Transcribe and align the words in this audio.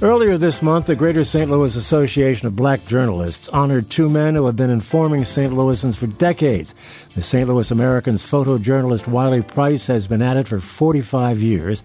Earlier 0.00 0.38
this 0.38 0.62
month, 0.62 0.86
the 0.86 0.94
Greater 0.94 1.24
St. 1.24 1.50
Louis 1.50 1.74
Association 1.74 2.46
of 2.46 2.54
Black 2.54 2.86
Journalists 2.86 3.48
honored 3.48 3.90
two 3.90 4.08
men 4.08 4.36
who 4.36 4.46
have 4.46 4.54
been 4.54 4.70
informing 4.70 5.24
St. 5.24 5.52
Louisans 5.52 5.96
for 5.96 6.06
decades. 6.06 6.72
The 7.16 7.22
St. 7.22 7.48
Louis 7.48 7.68
American's 7.72 8.22
photojournalist 8.22 9.08
Wiley 9.08 9.42
Price 9.42 9.88
has 9.88 10.06
been 10.06 10.22
at 10.22 10.36
it 10.36 10.46
for 10.46 10.60
45 10.60 11.42
years. 11.42 11.82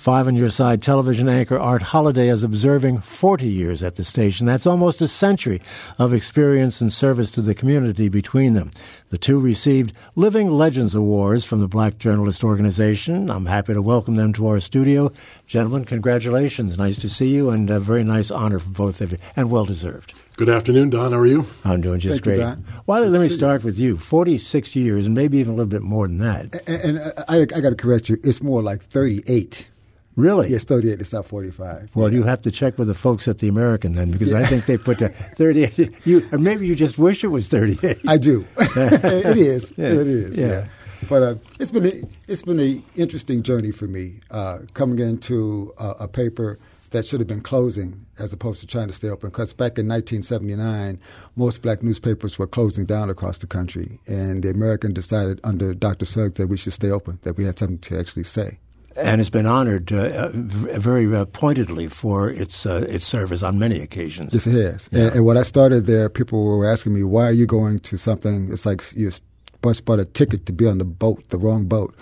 Five 0.00 0.28
on 0.28 0.34
Your 0.34 0.48
Side 0.48 0.80
television 0.80 1.28
anchor 1.28 1.58
Art 1.58 1.82
Holliday 1.82 2.30
is 2.30 2.42
observing 2.42 3.02
40 3.02 3.46
years 3.46 3.82
at 3.82 3.96
the 3.96 4.02
station. 4.02 4.46
That's 4.46 4.66
almost 4.66 5.02
a 5.02 5.08
century 5.08 5.60
of 5.98 6.14
experience 6.14 6.80
and 6.80 6.90
service 6.90 7.30
to 7.32 7.42
the 7.42 7.54
community 7.54 8.08
between 8.08 8.54
them. 8.54 8.70
The 9.10 9.18
two 9.18 9.38
received 9.38 9.92
Living 10.16 10.52
Legends 10.52 10.94
Awards 10.94 11.44
from 11.44 11.60
the 11.60 11.68
Black 11.68 11.98
Journalist 11.98 12.42
Organization. 12.42 13.28
I'm 13.28 13.44
happy 13.44 13.74
to 13.74 13.82
welcome 13.82 14.16
them 14.16 14.32
to 14.32 14.48
our 14.48 14.58
studio. 14.58 15.12
Gentlemen, 15.46 15.84
congratulations. 15.84 16.78
Nice 16.78 16.98
to 17.00 17.10
see 17.10 17.28
you, 17.28 17.50
and 17.50 17.68
a 17.68 17.78
very 17.78 18.02
nice 18.02 18.30
honor 18.30 18.58
for 18.58 18.70
both 18.70 19.02
of 19.02 19.12
you, 19.12 19.18
and 19.36 19.50
well 19.50 19.66
deserved. 19.66 20.14
Good 20.38 20.48
afternoon, 20.48 20.88
Don. 20.88 21.12
How 21.12 21.18
are 21.18 21.26
you? 21.26 21.44
I'm 21.62 21.82
doing 21.82 22.00
just 22.00 22.24
Thank 22.24 22.38
great. 22.38 22.38
You, 22.38 22.64
Wiley, 22.86 23.10
let 23.10 23.20
me 23.20 23.28
start 23.28 23.64
with 23.64 23.78
you. 23.78 23.98
46 23.98 24.74
years, 24.76 25.04
and 25.04 25.14
maybe 25.14 25.36
even 25.36 25.52
a 25.52 25.56
little 25.56 25.68
bit 25.68 25.82
more 25.82 26.08
than 26.08 26.16
that. 26.20 26.66
And, 26.66 26.96
and 26.96 27.12
I, 27.28 27.42
I 27.42 27.60
got 27.60 27.68
to 27.68 27.76
correct 27.76 28.08
you. 28.08 28.16
It's 28.24 28.40
more 28.40 28.62
like 28.62 28.82
38. 28.82 29.68
Really? 30.16 30.50
Yes, 30.50 30.64
38. 30.64 31.00
It's 31.00 31.12
not 31.12 31.26
45. 31.26 31.90
Well, 31.94 32.10
yeah. 32.10 32.18
you 32.18 32.22
have 32.24 32.42
to 32.42 32.50
check 32.50 32.78
with 32.78 32.88
the 32.88 32.94
folks 32.94 33.28
at 33.28 33.38
the 33.38 33.48
American 33.48 33.94
then, 33.94 34.10
because 34.10 34.30
yeah. 34.30 34.38
I 34.38 34.44
think 34.44 34.66
they 34.66 34.76
put 34.76 34.98
the 34.98 35.08
38. 35.36 35.92
You, 36.04 36.28
or 36.32 36.38
maybe 36.38 36.66
you 36.66 36.74
just 36.74 36.98
wish 36.98 37.22
it 37.24 37.28
was 37.28 37.48
38. 37.48 37.98
I 38.06 38.16
do. 38.16 38.46
it 38.58 39.38
is. 39.38 39.72
Yeah. 39.76 39.86
It 39.86 40.06
is. 40.06 40.36
Yeah. 40.36 40.66
But 41.08 41.22
uh, 41.22 41.34
it's 41.58 41.70
been 41.70 41.86
a, 41.86 42.02
it's 42.28 42.42
been 42.42 42.60
an 42.60 42.84
interesting 42.96 43.42
journey 43.42 43.70
for 43.70 43.86
me 43.86 44.20
uh, 44.30 44.58
coming 44.74 44.98
into 44.98 45.72
a, 45.78 45.90
a 46.00 46.08
paper 46.08 46.58
that 46.90 47.06
should 47.06 47.20
have 47.20 47.28
been 47.28 47.40
closing 47.40 48.04
as 48.18 48.32
opposed 48.32 48.60
to 48.60 48.66
trying 48.66 48.88
to 48.88 48.92
stay 48.92 49.08
open. 49.08 49.30
Because 49.30 49.52
back 49.52 49.78
in 49.78 49.88
1979, 49.88 50.98
most 51.36 51.62
black 51.62 51.82
newspapers 51.82 52.38
were 52.38 52.48
closing 52.48 52.84
down 52.84 53.08
across 53.08 53.38
the 53.38 53.46
country, 53.46 54.00
and 54.06 54.42
the 54.42 54.50
American 54.50 54.92
decided 54.92 55.40
under 55.44 55.72
Dr. 55.72 56.04
Suggs 56.04 56.34
that 56.34 56.48
we 56.48 56.56
should 56.56 56.72
stay 56.72 56.90
open, 56.90 57.18
that 57.22 57.36
we 57.36 57.44
had 57.44 57.58
something 57.58 57.78
to 57.78 57.98
actually 57.98 58.24
say 58.24 58.58
and 58.96 59.20
it's 59.20 59.30
been 59.30 59.46
honored 59.46 59.92
uh, 59.92 60.30
very 60.32 61.14
uh, 61.14 61.24
pointedly 61.26 61.88
for 61.88 62.28
its 62.28 62.66
uh, 62.66 62.86
its 62.88 63.04
service 63.04 63.42
on 63.42 63.58
many 63.58 63.80
occasions. 63.80 64.34
Yes, 64.34 64.46
it 64.46 64.52
has. 64.52 64.88
Yeah. 64.90 65.00
And, 65.00 65.16
and, 65.16 65.24
when 65.24 65.36
I 65.36 65.42
started 65.42 65.86
there, 65.86 66.08
people 66.08 66.44
were 66.44 66.70
asking 66.70 66.94
me, 66.94 67.02
"Why 67.02 67.24
are 67.24 67.32
you 67.32 67.46
going 67.46 67.78
to 67.80 67.96
something?" 67.96 68.52
It's 68.52 68.66
like 68.66 68.82
you 68.94 69.06
just 69.06 69.22
bought 69.60 70.00
a 70.00 70.04
ticket 70.04 70.46
to 70.46 70.52
be 70.52 70.66
on 70.66 70.78
the 70.78 70.84
boat, 70.84 71.28
the 71.28 71.38
wrong 71.38 71.66
boat. 71.66 71.94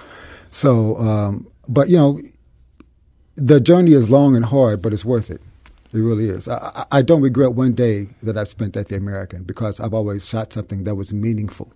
So, 0.51 0.97
um, 0.99 1.47
but 1.69 1.89
you 1.89 1.97
know, 1.97 2.21
the 3.37 3.61
journey 3.61 3.93
is 3.93 4.11
long 4.11 4.35
and 4.35 4.45
hard, 4.45 4.83
but 4.83 4.93
it's 4.93 5.05
worth 5.05 5.31
it. 5.31 5.43
It 5.93 5.99
really 5.99 6.29
is. 6.29 6.49
I, 6.49 6.87
I 6.93 7.03
don't 7.03 7.23
regret 7.23 7.55
one 7.55 7.73
day 7.73 8.09
that 8.23 8.37
I've 8.37 8.49
spent 8.49 8.77
at 8.77 8.89
the 8.89 8.97
American 8.97 9.45
because 9.45 9.81
I've 9.81 9.95
always 9.95 10.27
shot 10.27 10.53
something 10.53 10.85
that 10.85 10.97
was 10.97 11.13
meaningful. 11.13 11.73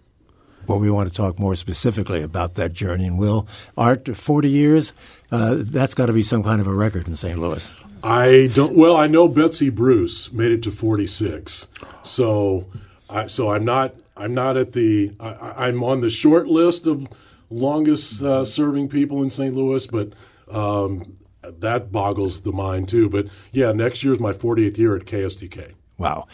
Well, 0.67 0.79
we 0.79 0.91
want 0.91 1.09
to 1.09 1.15
talk 1.15 1.39
more 1.39 1.55
specifically 1.55 2.23
about 2.23 2.55
that 2.55 2.73
journey. 2.73 3.07
And 3.07 3.19
Will, 3.19 3.47
Art, 3.77 4.17
40 4.17 4.49
years, 4.49 4.93
uh, 5.31 5.57
that's 5.59 5.95
got 5.95 6.07
to 6.07 6.13
be 6.13 6.23
some 6.23 6.43
kind 6.43 6.61
of 6.61 6.67
a 6.67 6.73
record 6.75 7.09
in 7.09 7.17
St. 7.17 7.39
Louis. 7.39 7.71
I 8.05 8.51
don't. 8.53 8.77
Well, 8.77 8.97
I 8.97 9.07
know 9.07 9.29
Betsy 9.29 9.71
Bruce 9.71 10.33
made 10.33 10.51
it 10.51 10.63
to 10.65 10.71
46, 10.71 11.69
so 12.03 12.67
I, 13.09 13.29
so 13.29 13.51
I'm 13.51 13.65
not 13.65 13.95
I'm 14.17 14.35
not 14.35 14.57
at 14.57 14.73
the 14.73 15.13
I, 15.21 15.69
am 15.69 15.85
on 15.85 16.01
the 16.01 16.11
short 16.11 16.49
list 16.49 16.87
of 16.87 17.07
longest 17.49 18.23
uh, 18.23 18.45
serving 18.45 18.89
people 18.89 19.23
in 19.23 19.31
St. 19.31 19.55
Louis, 19.55 19.87
but 19.87 20.15
um, 20.51 21.17
that 21.43 21.93
boggles 21.93 22.41
the 22.43 22.53
mind 22.53 22.89
too. 22.89 23.09
But 23.09 23.27
yeah, 23.53 23.73
next 23.73 24.03
year 24.03 24.13
is 24.13 24.21
my 24.21 24.33
40th 24.33 24.79
year 24.79 24.97
at 24.97 25.05
KSDK. 25.05 25.75
Wow. 26.03 26.27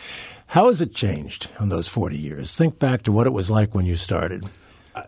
How 0.48 0.68
has 0.68 0.80
it 0.80 0.94
changed 0.94 1.50
in 1.60 1.68
those 1.68 1.88
40 1.88 2.16
years? 2.16 2.54
Think 2.54 2.78
back 2.78 3.02
to 3.02 3.12
what 3.12 3.26
it 3.26 3.34
was 3.34 3.50
like 3.50 3.74
when 3.74 3.84
you 3.84 3.96
started. 3.96 4.46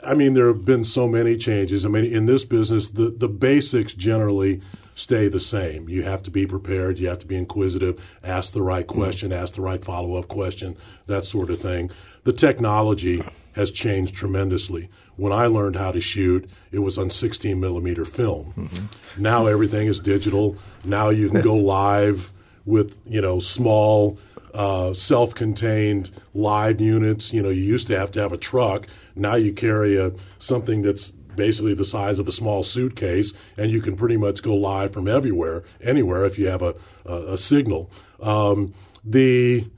I 0.05 0.15
mean, 0.15 0.35
there 0.35 0.49
have 0.49 0.65
been 0.65 0.85
so 0.85 1.09
many 1.09 1.37
changes. 1.37 1.85
I 1.85 1.89
mean, 1.89 2.05
in 2.05 2.27
this 2.27 2.45
business, 2.45 2.91
the, 2.91 3.11
the 3.11 3.29
basics 3.29 3.95
generally 3.95 4.61
stay 4.95 5.29
the 5.29 5.41
same. 5.41 5.89
You 5.89 6.03
have 6.03 6.23
to 6.25 6.31
be 6.31 6.47
prepared, 6.47 6.99
you 6.99 7.09
have 7.09 7.21
to 7.21 7.27
be 7.27 7.37
inquisitive, 7.37 8.19
ask 8.23 8.53
the 8.53 8.63
right 8.63 8.87
question, 8.87 9.33
ask 9.33 9.55
the 9.55 9.63
right 9.63 9.83
follow 9.83 10.17
up 10.17 10.29
question, 10.29 10.77
that 11.07 11.25
sort 11.25 11.51
of 11.51 11.61
thing. 11.63 11.91
The 12.25 12.35
technology 12.35 13.23
has 13.53 13.71
changed 13.71 14.15
tremendously. 14.15 14.91
When 15.17 15.33
I 15.33 15.47
learned 15.47 15.77
how 15.77 15.91
to 15.93 16.01
shoot, 16.03 16.49
it 16.71 16.81
was 16.81 16.99
on 16.99 17.09
16 17.09 17.59
millimeter 17.59 18.05
film. 18.05 18.53
Mm-hmm. 18.57 19.23
Now 19.23 19.47
everything 19.47 19.87
is 19.87 20.01
digital. 20.01 20.57
Now 20.85 21.09
you 21.09 21.31
can 21.31 21.41
go 21.41 21.57
live 21.57 22.33
with 22.67 23.01
you 23.07 23.21
know 23.21 23.41
small 23.41 24.19
uh, 24.55 24.95
self-contained 24.95 26.11
live 26.35 26.81
units. 26.81 27.33
You 27.33 27.43
know, 27.43 27.51
you 27.51 27.63
used 27.63 27.87
to 27.89 27.99
have 27.99 28.11
to 28.13 28.21
have 28.21 28.33
a 28.33 28.37
truck. 28.37 28.87
Now 29.15 29.35
you 29.35 29.53
carry 29.53 29.97
a 29.97 30.13
something 30.39 30.83
that's 30.83 31.11
basically 31.37 31.75
the 31.75 31.85
size 31.85 32.19
of 32.19 32.29
a 32.29 32.33
small 32.33 32.63
suitcase, 32.63 33.33
and 33.57 33.71
you 33.71 33.81
can 33.81 33.97
pretty 33.97 34.17
much 34.17 34.43
go 34.43 34.55
live 34.55 34.93
from 34.93 35.09
everywhere, 35.09 35.65
anywhere 35.81 36.25
if 36.25 36.39
you 36.39 36.49
have 36.49 36.63
a 36.63 36.75
a, 37.05 37.35
a 37.35 37.39
signal. 37.39 37.91
Um, 38.21 38.75
the 39.05 39.69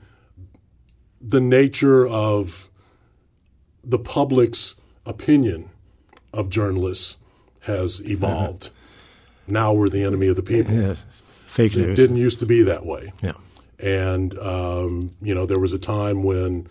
the 1.21 1.41
nature 1.41 2.05
of 2.05 2.69
the 3.83 3.99
public's 3.99 4.75
opinion 5.05 5.69
of 6.33 6.49
journalists 6.49 7.17
has 7.61 8.01
evolved. 8.01 8.69
Now 9.45 9.73
we're 9.73 9.89
the 9.89 10.03
enemy 10.05 10.27
of 10.27 10.37
the 10.37 10.41
people. 10.41 10.73
Yes. 10.73 11.03
Fake 11.47 11.75
news. 11.75 11.87
It 11.87 11.95
didn't 11.95 12.15
used 12.15 12.39
to 12.39 12.45
be 12.45 12.63
that 12.63 12.85
way. 12.85 13.11
Yeah. 13.21 13.33
And, 13.83 14.39
um, 14.39 15.11
you 15.21 15.35
know, 15.35 15.45
there 15.45 15.59
was 15.59 15.73
a 15.73 15.77
time 15.77 16.23
when 16.23 16.67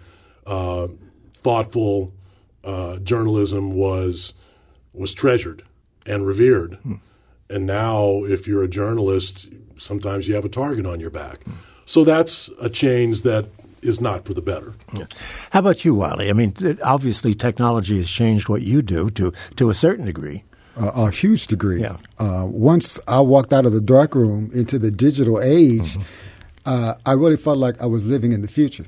uh, 0.46 0.88
thoughtful 1.34 2.14
uh, 2.64 2.96
journalism 3.00 3.74
was, 3.74 4.32
was 4.94 5.12
treasured 5.12 5.62
and 6.06 6.26
revered. 6.26 6.76
Hmm. 6.76 6.94
And 7.50 7.66
now, 7.66 8.24
if 8.24 8.46
you're 8.46 8.62
a 8.62 8.68
journalist, 8.68 9.46
sometimes 9.76 10.26
you 10.26 10.34
have 10.34 10.46
a 10.46 10.48
target 10.48 10.86
on 10.86 11.00
your 11.00 11.10
back. 11.10 11.44
Hmm. 11.44 11.52
So 11.84 12.02
that's 12.02 12.48
a 12.58 12.70
change 12.70 13.22
that 13.22 13.48
is 13.82 14.00
not 14.00 14.24
for 14.24 14.32
the 14.32 14.40
better. 14.40 14.72
Yeah. 14.94 15.04
How 15.50 15.58
about 15.58 15.84
you, 15.84 15.94
Wiley? 15.94 16.30
I 16.30 16.32
mean, 16.32 16.78
obviously, 16.82 17.34
technology 17.34 17.98
has 17.98 18.08
changed 18.08 18.48
what 18.48 18.62
you 18.62 18.80
do 18.80 19.10
to 19.10 19.32
to 19.56 19.68
a 19.68 19.74
certain 19.74 20.06
degree. 20.06 20.44
Uh, 20.80 20.92
a 20.94 21.10
huge 21.10 21.48
degree. 21.48 21.82
Yeah. 21.82 21.96
Uh, 22.18 22.46
once 22.46 22.98
I 23.06 23.20
walked 23.20 23.52
out 23.52 23.66
of 23.66 23.72
the 23.72 23.80
dark 23.80 24.14
room 24.14 24.50
into 24.54 24.78
the 24.78 24.90
digital 24.90 25.42
age, 25.42 25.96
mm-hmm 25.96 26.02
uh, 26.64 26.94
I 27.04 27.12
really 27.12 27.36
felt 27.36 27.58
like 27.58 27.80
I 27.80 27.86
was 27.86 28.04
living 28.04 28.32
in 28.32 28.42
the 28.42 28.48
future 28.48 28.86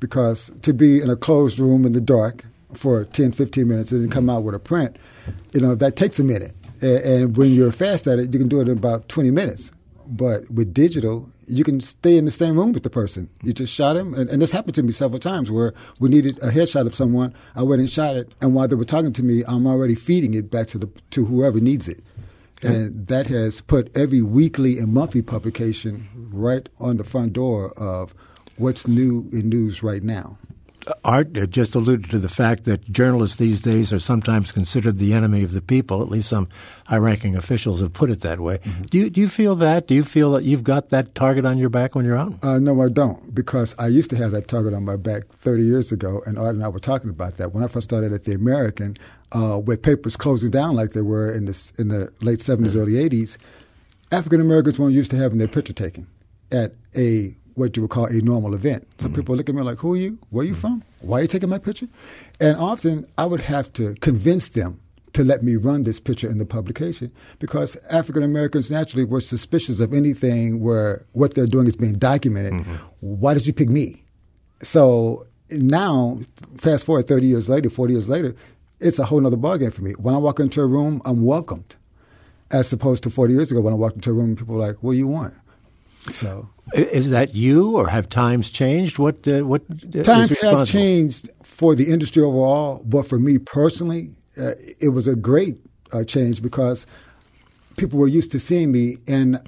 because 0.00 0.50
to 0.62 0.72
be 0.72 1.00
in 1.00 1.10
a 1.10 1.16
closed 1.16 1.58
room 1.58 1.84
in 1.84 1.92
the 1.92 2.00
dark 2.00 2.44
for 2.74 3.04
10, 3.04 3.32
15 3.32 3.66
minutes 3.66 3.92
and 3.92 4.02
then 4.02 4.10
come 4.10 4.28
out 4.28 4.42
with 4.42 4.54
a 4.54 4.58
print, 4.58 4.96
you 5.52 5.60
know, 5.60 5.74
that 5.74 5.96
takes 5.96 6.18
a 6.18 6.24
minute. 6.24 6.52
And, 6.80 6.98
and 6.98 7.36
when 7.36 7.52
you're 7.52 7.72
fast 7.72 8.06
at 8.06 8.18
it, 8.18 8.32
you 8.32 8.38
can 8.38 8.48
do 8.48 8.60
it 8.60 8.68
in 8.68 8.76
about 8.76 9.08
20 9.08 9.30
minutes. 9.30 9.70
But 10.06 10.50
with 10.50 10.74
digital, 10.74 11.30
you 11.46 11.64
can 11.64 11.80
stay 11.80 12.18
in 12.18 12.24
the 12.24 12.30
same 12.30 12.56
room 12.58 12.72
with 12.72 12.82
the 12.82 12.90
person. 12.90 13.30
You 13.42 13.52
just 13.52 13.72
shot 13.72 13.96
him, 13.96 14.12
and, 14.12 14.28
and, 14.28 14.42
this 14.42 14.50
happened 14.50 14.74
to 14.74 14.82
me 14.82 14.92
several 14.92 15.18
times 15.18 15.50
where 15.50 15.72
we 15.98 16.10
needed 16.10 16.38
a 16.42 16.50
headshot 16.50 16.86
of 16.86 16.94
someone. 16.94 17.34
I 17.54 17.62
went 17.62 17.80
and 17.80 17.88
shot 17.88 18.16
it, 18.16 18.32
and 18.40 18.54
while 18.54 18.68
they 18.68 18.76
were 18.76 18.84
talking 18.84 19.14
to 19.14 19.22
me, 19.22 19.44
I'm 19.46 19.66
already 19.66 19.94
feeding 19.94 20.34
it 20.34 20.50
back 20.50 20.66
to 20.68 20.78
the 20.78 20.90
to 21.12 21.24
whoever 21.24 21.58
needs 21.58 21.88
it 21.88 22.02
and 22.62 23.06
that 23.06 23.26
has 23.26 23.60
put 23.60 23.94
every 23.96 24.22
weekly 24.22 24.78
and 24.78 24.92
monthly 24.92 25.22
publication 25.22 26.08
right 26.14 26.68
on 26.78 26.96
the 26.96 27.04
front 27.04 27.32
door 27.32 27.72
of 27.78 28.14
what's 28.56 28.86
new 28.86 29.28
in 29.32 29.48
news 29.48 29.82
right 29.82 30.02
now. 30.02 30.38
Art 31.04 31.32
just 31.50 31.74
alluded 31.74 32.10
to 32.10 32.18
the 32.18 32.28
fact 32.28 32.64
that 32.64 32.90
journalists 32.90 33.36
these 33.36 33.62
days 33.62 33.92
are 33.92 33.98
sometimes 33.98 34.52
considered 34.52 34.98
the 34.98 35.14
enemy 35.14 35.42
of 35.42 35.52
the 35.52 35.62
people. 35.62 36.02
At 36.02 36.10
least 36.10 36.28
some 36.28 36.48
high-ranking 36.86 37.36
officials 37.36 37.80
have 37.80 37.92
put 37.92 38.10
it 38.10 38.20
that 38.20 38.40
way. 38.40 38.58
Mm-hmm. 38.58 38.82
Do 38.84 38.98
you 38.98 39.10
do 39.10 39.20
you 39.20 39.28
feel 39.28 39.54
that? 39.56 39.86
Do 39.86 39.94
you 39.94 40.04
feel 40.04 40.32
that 40.32 40.44
you've 40.44 40.64
got 40.64 40.90
that 40.90 41.14
target 41.14 41.46
on 41.46 41.58
your 41.58 41.70
back 41.70 41.94
when 41.94 42.04
you're 42.04 42.18
out? 42.18 42.34
Uh, 42.42 42.58
no, 42.58 42.82
I 42.82 42.88
don't, 42.88 43.34
because 43.34 43.74
I 43.78 43.86
used 43.86 44.10
to 44.10 44.16
have 44.16 44.32
that 44.32 44.48
target 44.48 44.74
on 44.74 44.84
my 44.84 44.96
back 44.96 45.28
30 45.28 45.62
years 45.62 45.92
ago, 45.92 46.22
and 46.26 46.38
Art 46.38 46.54
and 46.54 46.64
I 46.64 46.68
were 46.68 46.80
talking 46.80 47.10
about 47.10 47.38
that 47.38 47.52
when 47.52 47.64
I 47.64 47.68
first 47.68 47.88
started 47.88 48.12
at 48.12 48.24
the 48.24 48.34
American 48.34 48.96
uh, 49.34 49.58
with 49.58 49.82
papers 49.82 50.16
closing 50.16 50.50
down 50.50 50.76
like 50.76 50.92
they 50.92 51.02
were 51.02 51.32
in 51.32 51.46
the 51.46 51.72
in 51.78 51.88
the 51.88 52.12
late 52.20 52.38
70s, 52.38 52.76
early 52.76 52.92
80s, 52.92 53.36
African 54.12 54.40
Americans 54.40 54.78
weren't 54.78 54.94
used 54.94 55.10
to 55.10 55.16
having 55.16 55.38
their 55.38 55.48
picture 55.48 55.72
taken 55.72 56.06
at 56.52 56.72
a 56.96 57.34
what 57.54 57.76
you 57.76 57.82
would 57.82 57.90
call 57.90 58.06
a 58.06 58.14
normal 58.14 58.54
event. 58.54 58.86
Some 58.98 59.10
mm-hmm. 59.10 59.20
people 59.20 59.36
look 59.36 59.48
at 59.48 59.54
me 59.54 59.62
like, 59.62 59.78
"Who 59.78 59.94
are 59.94 59.96
you? 59.96 60.18
Where 60.30 60.44
are 60.44 60.48
you 60.48 60.54
from? 60.54 60.82
Why 61.00 61.18
are 61.18 61.22
you 61.22 61.28
taking 61.28 61.48
my 61.48 61.58
picture?" 61.58 61.88
And 62.40 62.56
often 62.56 63.06
I 63.18 63.26
would 63.26 63.42
have 63.42 63.72
to 63.74 63.94
convince 64.00 64.48
them 64.48 64.80
to 65.12 65.24
let 65.24 65.44
me 65.44 65.54
run 65.54 65.84
this 65.84 66.00
picture 66.00 66.28
in 66.28 66.38
the 66.38 66.44
publication 66.44 67.12
because 67.38 67.76
African 67.88 68.24
Americans 68.24 68.70
naturally 68.70 69.04
were 69.04 69.20
suspicious 69.20 69.78
of 69.78 69.92
anything 69.92 70.60
where 70.60 71.04
what 71.12 71.34
they're 71.34 71.46
doing 71.46 71.68
is 71.68 71.76
being 71.76 71.94
documented. 71.94 72.52
Mm-hmm. 72.52 72.74
Why 73.00 73.34
did 73.34 73.46
you 73.46 73.52
pick 73.52 73.68
me? 73.68 74.02
So 74.62 75.26
now, 75.50 76.20
fast 76.58 76.86
forward 76.86 77.06
30 77.06 77.26
years 77.26 77.48
later, 77.48 77.70
40 77.70 77.92
years 77.92 78.08
later, 78.08 78.34
it's 78.80 78.98
a 78.98 79.04
whole 79.04 79.26
other 79.26 79.36
ballgame 79.36 79.72
for 79.72 79.82
me. 79.82 79.92
When 79.92 80.14
I 80.14 80.18
walk 80.18 80.40
into 80.40 80.60
a 80.60 80.66
room, 80.66 81.00
I'm 81.04 81.24
welcomed, 81.24 81.76
as 82.50 82.72
opposed 82.72 83.02
to 83.04 83.10
40 83.10 83.34
years 83.34 83.50
ago 83.50 83.60
when 83.60 83.72
I 83.72 83.76
walked 83.76 83.96
into 83.96 84.10
a 84.10 84.12
room, 84.12 84.36
people 84.36 84.54
were 84.54 84.60
like, 84.60 84.82
"What 84.82 84.92
do 84.92 84.98
you 84.98 85.06
want?" 85.06 85.34
So, 86.12 86.48
is 86.74 87.10
that 87.10 87.34
you, 87.34 87.76
or 87.76 87.88
have 87.88 88.08
times 88.08 88.50
changed? 88.50 88.98
What 88.98 89.26
uh, 89.26 89.40
what 89.40 89.62
times 90.04 90.40
have 90.42 90.66
changed 90.66 91.30
for 91.42 91.74
the 91.74 91.90
industry 91.90 92.22
overall, 92.22 92.82
but 92.84 93.06
for 93.06 93.18
me 93.18 93.38
personally, 93.38 94.10
uh, 94.38 94.52
it 94.80 94.90
was 94.90 95.08
a 95.08 95.14
great 95.14 95.56
uh, 95.92 96.04
change 96.04 96.42
because 96.42 96.86
people 97.76 97.98
were 97.98 98.08
used 98.08 98.30
to 98.32 98.40
seeing 98.40 98.70
me, 98.72 98.96
and 99.06 99.40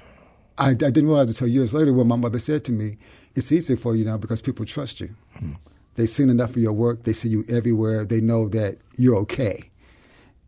I, 0.57 0.69
I, 0.69 0.73
didn't 0.73 1.07
realize 1.07 1.29
until 1.29 1.47
years 1.47 1.73
later 1.73 1.93
when 1.93 2.07
my 2.07 2.15
mother 2.15 2.39
said 2.39 2.63
to 2.65 2.71
me, 2.71 2.97
"It's 3.35 3.51
easier 3.51 3.77
for 3.77 3.95
you 3.95 4.05
now 4.05 4.17
because 4.17 4.41
people 4.41 4.65
trust 4.65 4.99
you." 4.99 5.09
Hmm. 5.37 5.53
They've 5.95 6.09
seen 6.09 6.29
enough 6.29 6.51
of 6.51 6.57
your 6.57 6.73
work. 6.73 7.03
They 7.03 7.13
see 7.13 7.29
you 7.29 7.43
everywhere. 7.49 8.05
They 8.05 8.21
know 8.21 8.47
that 8.49 8.77
you're 8.97 9.15
okay. 9.17 9.69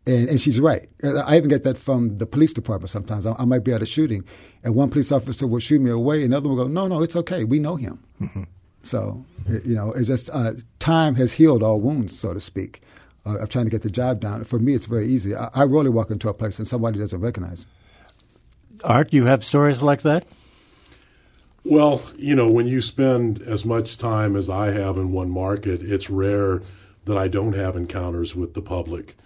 And, 0.06 0.28
and 0.28 0.40
she's 0.40 0.58
right. 0.58 0.88
I 1.02 1.36
even 1.36 1.48
get 1.48 1.62
that 1.64 1.78
from 1.78 2.18
the 2.18 2.26
police 2.26 2.52
department 2.52 2.90
sometimes. 2.90 3.26
I, 3.26 3.34
I 3.38 3.44
might 3.44 3.64
be 3.64 3.72
at 3.72 3.82
a 3.82 3.86
shooting, 3.86 4.24
and 4.64 4.74
one 4.74 4.90
police 4.90 5.12
officer 5.12 5.46
will 5.46 5.60
shoot 5.60 5.80
me 5.80 5.90
away, 5.90 6.16
and 6.16 6.32
another 6.32 6.48
will 6.48 6.56
go, 6.56 6.66
no, 6.66 6.88
no, 6.88 7.02
it's 7.02 7.16
okay. 7.16 7.44
We 7.44 7.58
know 7.58 7.76
him. 7.76 8.02
Mm-hmm. 8.20 8.42
So, 8.82 9.24
you 9.48 9.74
know, 9.74 9.92
it's 9.92 10.06
just 10.06 10.30
uh, 10.32 10.54
time 10.78 11.14
has 11.16 11.34
healed 11.34 11.62
all 11.62 11.80
wounds, 11.80 12.18
so 12.18 12.32
to 12.32 12.40
speak, 12.40 12.80
uh, 13.26 13.38
of 13.38 13.50
trying 13.50 13.66
to 13.66 13.70
get 13.70 13.82
the 13.82 13.90
job 13.90 14.20
done. 14.20 14.44
For 14.44 14.58
me, 14.58 14.74
it's 14.74 14.86
very 14.86 15.06
easy. 15.06 15.34
I, 15.34 15.50
I 15.54 15.64
rarely 15.64 15.90
walk 15.90 16.10
into 16.10 16.28
a 16.28 16.34
place 16.34 16.58
and 16.58 16.66
somebody 16.66 16.98
doesn't 16.98 17.20
recognize 17.20 17.66
me. 17.66 17.72
Art, 18.82 19.12
you 19.12 19.26
have 19.26 19.44
stories 19.44 19.82
like 19.82 20.00
that? 20.02 20.26
Well, 21.62 22.00
you 22.16 22.34
know, 22.34 22.48
when 22.48 22.66
you 22.66 22.80
spend 22.80 23.42
as 23.42 23.66
much 23.66 23.98
time 23.98 24.34
as 24.34 24.48
I 24.48 24.70
have 24.70 24.96
in 24.96 25.12
one 25.12 25.30
market, 25.30 25.82
it's 25.82 26.08
rare 26.08 26.62
that 27.04 27.16
I 27.16 27.28
don't 27.28 27.54
have 27.54 27.76
encounters 27.76 28.36
with 28.36 28.54
the 28.54 28.62
public. 28.62 29.16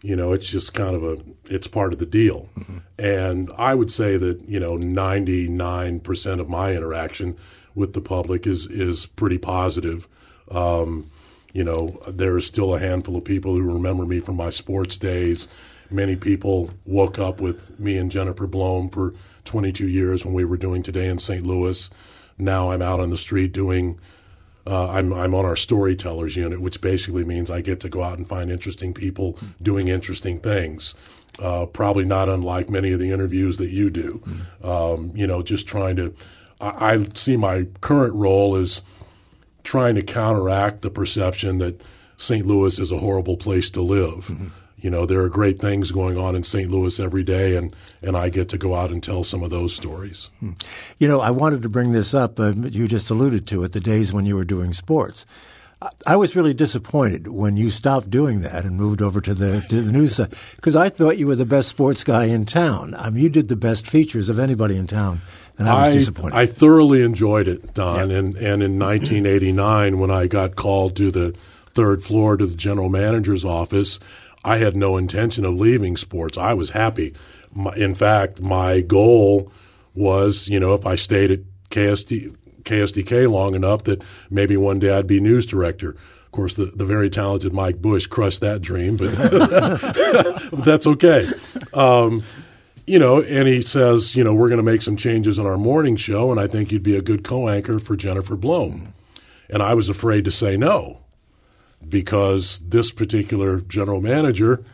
You 0.00 0.14
know, 0.14 0.32
it's 0.32 0.48
just 0.48 0.74
kind 0.74 0.94
of 0.94 1.04
a 1.04 1.18
it's 1.46 1.66
part 1.66 1.92
of 1.92 1.98
the 1.98 2.06
deal. 2.06 2.48
Mm-hmm. 2.58 2.78
And 2.98 3.50
I 3.56 3.74
would 3.74 3.90
say 3.90 4.16
that, 4.16 4.48
you 4.48 4.60
know, 4.60 4.76
99% 4.76 6.40
of 6.40 6.48
my 6.48 6.74
interaction 6.74 7.36
with 7.74 7.92
the 7.92 8.00
public 8.00 8.46
is 8.46 8.66
is 8.66 9.06
pretty 9.06 9.38
positive. 9.38 10.08
Um, 10.50 11.10
you 11.52 11.64
know, 11.64 12.00
there 12.06 12.36
is 12.36 12.46
still 12.46 12.74
a 12.74 12.78
handful 12.78 13.16
of 13.16 13.24
people 13.24 13.54
who 13.54 13.72
remember 13.72 14.06
me 14.06 14.20
from 14.20 14.36
my 14.36 14.50
sports 14.50 14.96
days. 14.96 15.48
Many 15.90 16.16
people 16.16 16.70
woke 16.84 17.18
up 17.18 17.40
with 17.40 17.78
me 17.80 17.96
and 17.96 18.12
Jennifer 18.12 18.46
Blome 18.46 18.90
for 18.90 19.14
22 19.46 19.88
years 19.88 20.24
when 20.24 20.34
we 20.34 20.44
were 20.44 20.58
doing 20.58 20.82
Today 20.82 21.08
in 21.08 21.18
St. 21.18 21.44
Louis. 21.44 21.88
Now 22.36 22.70
I'm 22.70 22.82
out 22.82 23.00
on 23.00 23.10
the 23.10 23.16
street 23.16 23.52
doing. 23.52 23.98
Uh, 24.68 24.88
I'm 24.88 25.12
I'm 25.14 25.34
on 25.34 25.46
our 25.46 25.56
storytellers 25.56 26.36
unit, 26.36 26.60
which 26.60 26.80
basically 26.80 27.24
means 27.24 27.50
I 27.50 27.62
get 27.62 27.80
to 27.80 27.88
go 27.88 28.02
out 28.02 28.18
and 28.18 28.28
find 28.28 28.50
interesting 28.50 28.92
people 28.92 29.38
doing 29.62 29.88
interesting 29.88 30.40
things. 30.40 30.94
Uh, 31.38 31.66
probably 31.66 32.04
not 32.04 32.28
unlike 32.28 32.68
many 32.68 32.92
of 32.92 32.98
the 32.98 33.12
interviews 33.12 33.58
that 33.58 33.70
you 33.70 33.90
do. 33.90 34.22
Um, 34.62 35.12
you 35.14 35.26
know, 35.26 35.42
just 35.42 35.66
trying 35.66 35.96
to. 35.96 36.14
I, 36.60 36.94
I, 36.94 37.02
see 37.14 37.36
my 37.36 37.66
current 37.80 38.14
role 38.14 38.56
as 38.56 38.82
trying 39.62 39.94
to 39.94 40.02
counteract 40.02 40.82
the 40.82 40.90
perception 40.90 41.58
that 41.58 41.80
St. 42.16 42.44
Louis 42.44 42.78
is 42.78 42.90
a 42.90 42.98
horrible 42.98 43.36
place 43.36 43.70
to 43.70 43.82
live. 43.82 44.26
Mm-hmm 44.26 44.48
you 44.80 44.90
know, 44.90 45.06
there 45.06 45.20
are 45.20 45.28
great 45.28 45.60
things 45.60 45.90
going 45.90 46.16
on 46.16 46.36
in 46.36 46.44
St. 46.44 46.70
Louis 46.70 46.98
every 47.00 47.24
day, 47.24 47.56
and, 47.56 47.74
and 48.02 48.16
I 48.16 48.28
get 48.28 48.48
to 48.50 48.58
go 48.58 48.74
out 48.74 48.90
and 48.90 49.02
tell 49.02 49.24
some 49.24 49.42
of 49.42 49.50
those 49.50 49.74
stories. 49.74 50.30
Hmm. 50.40 50.52
You 50.98 51.08
know, 51.08 51.20
I 51.20 51.30
wanted 51.30 51.62
to 51.62 51.68
bring 51.68 51.92
this 51.92 52.14
up. 52.14 52.38
Uh, 52.38 52.52
you 52.52 52.86
just 52.86 53.10
alluded 53.10 53.46
to 53.48 53.64
it 53.64 53.72
the 53.72 53.80
days 53.80 54.12
when 54.12 54.26
you 54.26 54.36
were 54.36 54.44
doing 54.44 54.72
sports. 54.72 55.26
I 56.06 56.16
was 56.16 56.34
really 56.34 56.54
disappointed 56.54 57.28
when 57.28 57.56
you 57.56 57.70
stopped 57.70 58.10
doing 58.10 58.40
that 58.40 58.64
and 58.64 58.76
moved 58.76 59.00
over 59.00 59.20
to 59.20 59.32
the 59.32 59.64
to 59.68 59.82
the 59.82 59.92
news 59.92 60.18
because 60.56 60.74
I 60.74 60.88
thought 60.88 61.18
you 61.18 61.28
were 61.28 61.36
the 61.36 61.46
best 61.46 61.68
sports 61.68 62.02
guy 62.02 62.24
in 62.24 62.46
town. 62.46 62.96
I 62.96 63.10
mean, 63.10 63.22
you 63.22 63.28
did 63.28 63.46
the 63.46 63.54
best 63.54 63.86
features 63.86 64.28
of 64.28 64.40
anybody 64.40 64.76
in 64.76 64.88
town, 64.88 65.20
and 65.56 65.68
I 65.68 65.80
was 65.80 65.90
I, 65.90 65.92
disappointed. 65.92 66.36
I 66.36 66.46
thoroughly 66.46 67.02
enjoyed 67.02 67.46
it, 67.46 67.74
Don. 67.74 68.10
And 68.10 68.34
and 68.36 68.60
in 68.60 68.76
1989, 68.76 70.00
when 70.00 70.10
I 70.10 70.26
got 70.26 70.56
called 70.56 70.96
to 70.96 71.12
the 71.12 71.36
third 71.74 72.02
floor 72.02 72.36
to 72.36 72.44
the 72.44 72.56
general 72.56 72.88
manager's 72.88 73.44
office, 73.44 74.00
I 74.44 74.58
had 74.58 74.76
no 74.76 74.96
intention 74.96 75.44
of 75.44 75.54
leaving 75.54 75.96
sports. 75.96 76.38
I 76.38 76.54
was 76.54 76.70
happy. 76.70 77.14
in 77.76 77.94
fact, 77.94 78.40
my 78.40 78.80
goal 78.80 79.52
was, 79.94 80.48
you 80.48 80.60
know, 80.60 80.74
if 80.74 80.86
I 80.86 80.96
stayed 80.96 81.30
at 81.30 81.40
KSD, 81.70 82.34
KSDK 82.62 83.30
long 83.30 83.54
enough 83.54 83.84
that 83.84 84.02
maybe 84.30 84.56
one 84.56 84.78
day 84.78 84.90
I'd 84.90 85.06
be 85.06 85.20
news 85.20 85.46
director. 85.46 85.90
Of 85.90 86.32
course, 86.32 86.54
the, 86.54 86.66
the 86.66 86.84
very 86.84 87.10
talented 87.10 87.52
Mike 87.52 87.80
Bush 87.80 88.06
crushed 88.06 88.40
that 88.42 88.60
dream, 88.60 88.96
but, 88.96 89.10
that's 90.64 90.86
okay. 90.86 91.30
Um, 91.72 92.22
you 92.86 92.98
know, 92.98 93.22
and 93.22 93.48
he 93.48 93.62
says, 93.62 94.14
you 94.14 94.22
know, 94.22 94.34
we're 94.34 94.48
going 94.48 94.58
to 94.58 94.62
make 94.62 94.82
some 94.82 94.96
changes 94.96 95.38
on 95.38 95.46
our 95.46 95.58
morning 95.58 95.96
show, 95.96 96.30
and 96.30 96.38
I 96.38 96.46
think 96.46 96.70
you'd 96.70 96.82
be 96.82 96.96
a 96.96 97.02
good 97.02 97.24
co-anchor 97.24 97.78
for 97.78 97.96
Jennifer 97.96 98.36
Blome. 98.36 98.94
And 99.50 99.62
I 99.62 99.74
was 99.74 99.88
afraid 99.88 100.24
to 100.26 100.30
say 100.30 100.56
no 100.56 101.00
because 101.88 102.60
this 102.60 102.90
particular 102.90 103.60
general 103.60 104.00
manager, 104.00 104.64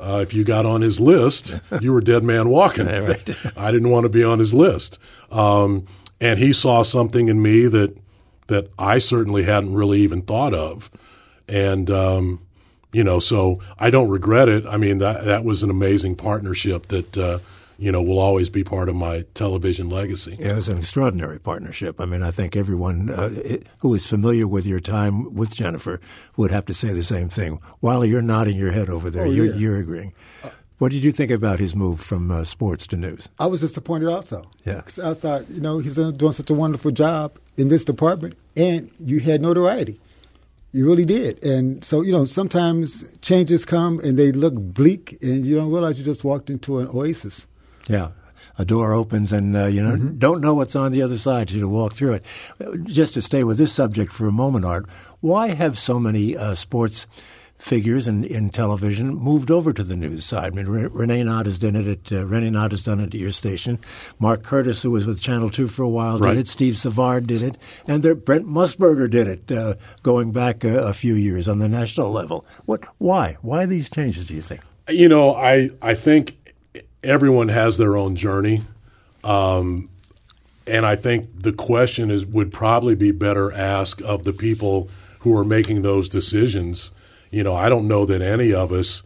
uh, 0.00 0.20
if 0.22 0.32
you 0.32 0.44
got 0.44 0.66
on 0.66 0.80
his 0.80 1.00
list, 1.00 1.60
you 1.80 1.92
were 1.92 2.00
dead 2.00 2.22
man 2.24 2.48
walking. 2.48 2.86
right. 2.86 3.30
I 3.56 3.72
didn't 3.72 3.90
want 3.90 4.04
to 4.04 4.10
be 4.10 4.24
on 4.24 4.38
his 4.38 4.54
list. 4.54 4.98
Um, 5.30 5.86
and 6.20 6.38
he 6.38 6.52
saw 6.52 6.82
something 6.82 7.28
in 7.28 7.40
me 7.42 7.66
that 7.66 7.96
that 8.48 8.70
I 8.78 8.98
certainly 8.98 9.42
hadn't 9.42 9.74
really 9.74 10.00
even 10.00 10.22
thought 10.22 10.54
of. 10.54 10.90
And 11.46 11.90
um, 11.90 12.40
you 12.92 13.04
know, 13.04 13.20
so 13.20 13.60
I 13.78 13.90
don't 13.90 14.08
regret 14.08 14.48
it. 14.48 14.66
I 14.66 14.76
mean, 14.76 14.98
that 14.98 15.24
that 15.24 15.44
was 15.44 15.62
an 15.62 15.70
amazing 15.70 16.16
partnership 16.16 16.88
that 16.88 17.16
uh, 17.16 17.38
you 17.78 17.92
know, 17.92 18.02
will 18.02 18.18
always 18.18 18.50
be 18.50 18.64
part 18.64 18.88
of 18.88 18.96
my 18.96 19.24
television 19.34 19.88
legacy. 19.88 20.36
Yeah, 20.38 20.58
it's 20.58 20.66
an 20.66 20.78
extraordinary 20.78 21.38
partnership. 21.38 22.00
I 22.00 22.06
mean, 22.06 22.22
I 22.22 22.32
think 22.32 22.56
everyone 22.56 23.08
uh, 23.08 23.58
who 23.78 23.94
is 23.94 24.04
familiar 24.04 24.48
with 24.48 24.66
your 24.66 24.80
time 24.80 25.32
with 25.34 25.54
Jennifer 25.54 26.00
would 26.36 26.50
have 26.50 26.66
to 26.66 26.74
say 26.74 26.92
the 26.92 27.04
same 27.04 27.28
thing. 27.28 27.60
While 27.78 28.04
you're 28.04 28.20
nodding 28.20 28.56
your 28.56 28.72
head 28.72 28.90
over 28.90 29.10
there, 29.10 29.26
oh, 29.26 29.30
you're, 29.30 29.46
yeah. 29.46 29.54
you're, 29.54 29.78
agreeing. 29.78 30.12
Uh, 30.42 30.50
what 30.78 30.90
did 30.90 31.04
you 31.04 31.12
think 31.12 31.30
about 31.30 31.60
his 31.60 31.74
move 31.76 32.00
from 32.00 32.30
uh, 32.32 32.42
sports 32.44 32.86
to 32.88 32.96
news? 32.96 33.28
I 33.38 33.46
was 33.46 33.60
disappointed 33.60 34.08
also. 34.08 34.50
Yeah. 34.64 34.82
I 35.02 35.14
thought, 35.14 35.48
you 35.48 35.60
know, 35.60 35.78
he's 35.78 35.94
doing 35.94 36.32
such 36.32 36.50
a 36.50 36.54
wonderful 36.54 36.90
job 36.90 37.38
in 37.56 37.68
this 37.68 37.84
department, 37.84 38.36
and 38.56 38.90
you 38.98 39.20
had 39.20 39.40
notoriety. 39.40 40.00
You 40.72 40.86
really 40.86 41.04
did. 41.04 41.42
And 41.44 41.84
so, 41.84 42.02
you 42.02 42.12
know, 42.12 42.26
sometimes 42.26 43.04
changes 43.22 43.64
come 43.64 44.00
and 44.00 44.18
they 44.18 44.32
look 44.32 44.54
bleak, 44.54 45.16
and 45.22 45.46
you 45.46 45.54
don't 45.54 45.70
realize 45.70 45.98
you 45.98 46.04
just 46.04 46.24
walked 46.24 46.50
into 46.50 46.78
an 46.78 46.88
oasis. 46.88 47.46
Yeah. 47.88 48.10
A 48.60 48.64
door 48.64 48.92
opens 48.92 49.32
and 49.32 49.56
uh, 49.56 49.66
you 49.66 49.80
know 49.82 49.94
mm-hmm. 49.94 50.18
don't 50.18 50.40
know 50.40 50.54
what's 50.54 50.74
on 50.74 50.90
the 50.90 51.02
other 51.02 51.18
side. 51.18 51.50
You 51.50 51.60
to 51.60 51.68
walk 51.68 51.94
through 51.94 52.14
it. 52.14 52.24
Just 52.84 53.14
to 53.14 53.22
stay 53.22 53.44
with 53.44 53.56
this 53.56 53.72
subject 53.72 54.12
for 54.12 54.26
a 54.26 54.32
moment, 54.32 54.64
Art. 54.64 54.86
Why 55.20 55.48
have 55.48 55.78
so 55.78 56.00
many 56.00 56.36
uh, 56.36 56.56
sports 56.56 57.06
figures 57.58 58.06
in, 58.06 58.24
in 58.24 58.50
television 58.50 59.14
moved 59.14 59.50
over 59.50 59.72
to 59.72 59.82
the 59.82 59.96
news 59.96 60.24
side. 60.24 60.52
I 60.52 60.56
mean, 60.56 60.66
Rene 60.66 61.24
Knott 61.24 61.46
has 61.46 61.58
done 61.58 61.76
it 61.76 61.86
at 61.86 62.12
uh, 62.12 62.24
Rene 62.24 62.50
Knott 62.50 62.70
has 62.70 62.84
done 62.84 63.00
it 63.00 63.14
at 63.14 63.14
your 63.14 63.32
station. 63.32 63.78
Mark 64.18 64.42
Curtis, 64.42 64.82
who 64.82 64.90
was 64.90 65.06
with 65.06 65.20
Channel 65.20 65.50
Two 65.50 65.68
for 65.68 65.82
a 65.82 65.88
while, 65.88 66.18
right. 66.18 66.34
did 66.34 66.40
it. 66.40 66.48
Steve 66.48 66.78
Savard 66.78 67.26
did 67.26 67.42
it, 67.42 67.56
and 67.86 68.02
there, 68.02 68.14
Brent 68.14 68.46
Musburger 68.46 69.10
did 69.10 69.26
it, 69.26 69.52
uh, 69.52 69.74
going 70.02 70.32
back 70.32 70.64
a, 70.64 70.78
a, 70.86 70.94
few 70.94 71.14
years 71.14 71.48
on 71.48 71.58
the 71.58 71.68
national 71.68 72.10
level. 72.10 72.46
What? 72.64 72.84
Why? 72.98 73.36
Why 73.42 73.66
these 73.66 73.90
changes? 73.90 74.26
Do 74.26 74.34
you 74.34 74.42
think? 74.42 74.60
You 74.88 75.08
know, 75.08 75.34
I 75.34 75.70
I 75.82 75.94
think 75.94 76.37
everyone 77.02 77.48
has 77.48 77.76
their 77.76 77.96
own 77.96 78.16
journey. 78.16 78.62
Um, 79.24 79.88
and 80.66 80.84
I 80.84 80.96
think 80.96 81.42
the 81.42 81.52
question 81.52 82.10
is 82.10 82.26
would 82.26 82.52
probably 82.52 82.94
be 82.94 83.10
better 83.10 83.52
asked 83.52 84.02
of 84.02 84.24
the 84.24 84.32
people 84.32 84.88
who 85.20 85.36
are 85.36 85.44
making 85.44 85.82
those 85.82 86.08
decisions. 86.08 86.90
You 87.30 87.42
know, 87.42 87.54
I 87.54 87.68
don't 87.68 87.88
know 87.88 88.04
that 88.06 88.22
any 88.22 88.52
of 88.52 88.72
us 88.72 89.02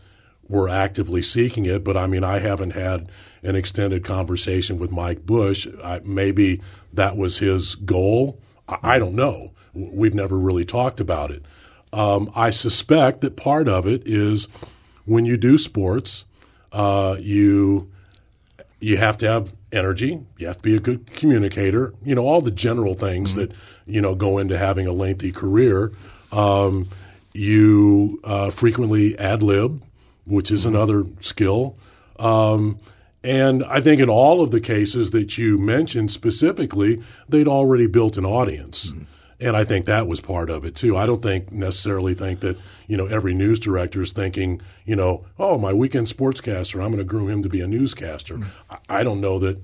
were 0.48 0.68
actively 0.68 1.22
seeking 1.22 1.66
it, 1.66 1.84
but 1.84 1.96
I 1.96 2.06
mean, 2.06 2.24
I 2.24 2.38
haven't 2.38 2.70
had 2.70 3.08
an 3.42 3.56
extended 3.56 4.04
conversation 4.04 4.78
with 4.78 4.90
Mike 4.90 5.24
Bush. 5.24 5.66
I, 5.82 6.00
maybe 6.04 6.60
that 6.92 7.16
was 7.16 7.38
his 7.38 7.74
goal. 7.74 8.38
I, 8.68 8.78
I, 8.82 8.98
don't 8.98 9.14
know. 9.14 9.52
We've 9.72 10.14
never 10.14 10.38
really 10.38 10.64
talked 10.64 11.00
about 11.00 11.30
it. 11.30 11.42
Um, 11.92 12.30
I 12.34 12.50
suspect 12.50 13.20
that 13.22 13.36
part 13.36 13.68
of 13.68 13.86
it 13.86 14.02
is 14.04 14.46
when 15.04 15.24
you 15.24 15.36
do 15.36 15.58
sports, 15.58 16.24
uh, 16.72 17.16
you 17.20 17.90
you 18.80 18.96
have 18.96 19.16
to 19.18 19.28
have 19.28 19.54
energy. 19.70 20.20
You 20.38 20.48
have 20.48 20.56
to 20.56 20.62
be 20.62 20.76
a 20.76 20.80
good 20.80 21.06
communicator. 21.12 21.94
You 22.04 22.14
know, 22.14 22.26
all 22.26 22.40
the 22.40 22.50
general 22.50 22.94
things 22.94 23.30
mm-hmm. 23.30 23.40
that, 23.40 23.52
you 23.86 24.00
know, 24.00 24.14
go 24.14 24.38
into 24.38 24.58
having 24.58 24.86
a 24.86 24.92
lengthy 24.92 25.30
career. 25.30 25.92
Um, 26.32 26.88
you 27.32 28.20
uh, 28.24 28.50
frequently 28.50 29.16
ad 29.18 29.42
lib, 29.42 29.82
which 30.24 30.50
is 30.50 30.66
mm-hmm. 30.66 30.74
another 30.74 31.06
skill. 31.20 31.76
Um, 32.18 32.80
and 33.22 33.64
I 33.64 33.80
think 33.80 34.00
in 34.00 34.10
all 34.10 34.42
of 34.42 34.50
the 34.50 34.60
cases 34.60 35.12
that 35.12 35.38
you 35.38 35.58
mentioned 35.58 36.10
specifically, 36.10 37.02
they'd 37.28 37.48
already 37.48 37.86
built 37.86 38.16
an 38.16 38.26
audience. 38.26 38.86
Mm-hmm. 38.86 39.04
And 39.42 39.56
I 39.56 39.64
think 39.64 39.86
that 39.86 40.06
was 40.06 40.20
part 40.20 40.50
of 40.50 40.64
it 40.64 40.74
too. 40.74 40.96
I 40.96 41.06
don't 41.06 41.22
think 41.22 41.50
necessarily 41.50 42.14
think 42.14 42.40
that, 42.40 42.56
you 42.86 42.96
know, 42.96 43.06
every 43.06 43.34
news 43.34 43.58
director 43.58 44.02
is 44.02 44.12
thinking, 44.12 44.60
you 44.84 44.96
know, 44.96 45.26
oh, 45.38 45.58
my 45.58 45.72
weekend 45.72 46.06
sportscaster, 46.06 46.82
I'm 46.82 46.92
going 46.92 46.98
to 46.98 47.04
groom 47.04 47.28
him 47.28 47.42
to 47.42 47.48
be 47.48 47.60
a 47.60 47.66
newscaster. 47.66 48.36
Mm-hmm. 48.36 48.74
I 48.88 49.02
don't 49.02 49.20
know 49.20 49.38
that. 49.40 49.60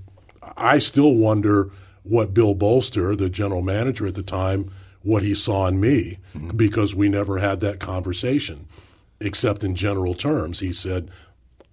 I 0.56 0.78
still 0.78 1.14
wonder 1.14 1.70
what 2.02 2.35
Bill 2.35 2.54
Bolster, 2.54 3.14
the 3.14 3.30
general 3.30 3.62
manager 3.62 4.06
at 4.06 4.14
the 4.14 4.23
time, 4.23 4.73
what 5.02 5.23
he 5.23 5.35
saw 5.35 5.66
in 5.66 5.78
me 5.78 6.18
mm-hmm. 6.35 6.56
because 6.56 6.94
we 6.94 7.08
never 7.08 7.38
had 7.38 7.61
that 7.61 7.78
conversation, 7.78 8.66
except 9.20 9.62
in 9.62 9.76
general 9.76 10.14
terms. 10.14 10.61
He 10.61 10.73
said, 10.73 11.11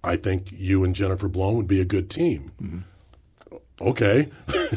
I 0.04 0.16
think 0.16 0.52
you 0.52 0.84
and 0.84 0.94
Jennifer 0.94 1.28
Blome 1.28 1.56
would 1.56 1.66
be 1.66 1.80
a 1.80 1.84
good 1.84 2.08
team. 2.08 2.52
Mm-hmm 2.62 2.78
okay. 3.80 4.28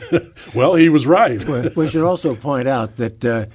well, 0.55 0.75
he 0.75 0.89
was 0.89 1.05
right. 1.07 1.75
we 1.75 1.87
should 1.87 2.03
also 2.03 2.35
point 2.35 2.67
out 2.67 2.97
that 2.97 3.23
uh, 3.25 3.45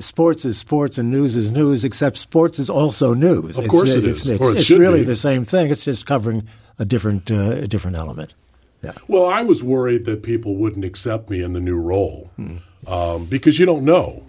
sports 0.00 0.44
is 0.44 0.58
sports 0.58 0.98
and 0.98 1.10
news 1.10 1.36
is 1.36 1.50
news, 1.50 1.84
except 1.84 2.16
sports 2.16 2.58
is 2.58 2.70
also 2.70 3.14
news. 3.14 3.58
Of 3.58 3.68
course, 3.68 3.90
it's, 3.90 3.98
it 3.98 4.04
is. 4.04 4.28
It's, 4.28 4.40
it's, 4.42 4.60
it's 4.60 4.70
really 4.70 5.00
be. 5.00 5.06
the 5.06 5.16
same 5.16 5.44
thing. 5.44 5.70
It's 5.70 5.84
just 5.84 6.06
covering 6.06 6.48
a 6.78 6.84
different 6.84 7.30
uh, 7.30 7.52
a 7.52 7.68
different 7.68 7.96
element. 7.96 8.34
Yeah. 8.82 8.92
Well, 9.06 9.26
I 9.26 9.42
was 9.42 9.62
worried 9.62 10.06
that 10.06 10.22
people 10.22 10.56
wouldn't 10.56 10.84
accept 10.84 11.30
me 11.30 11.42
in 11.42 11.52
the 11.52 11.60
new 11.60 11.80
role 11.80 12.30
hmm. 12.36 12.56
um, 12.86 13.26
because 13.26 13.58
you 13.58 13.66
don't 13.66 13.84
know. 13.84 14.24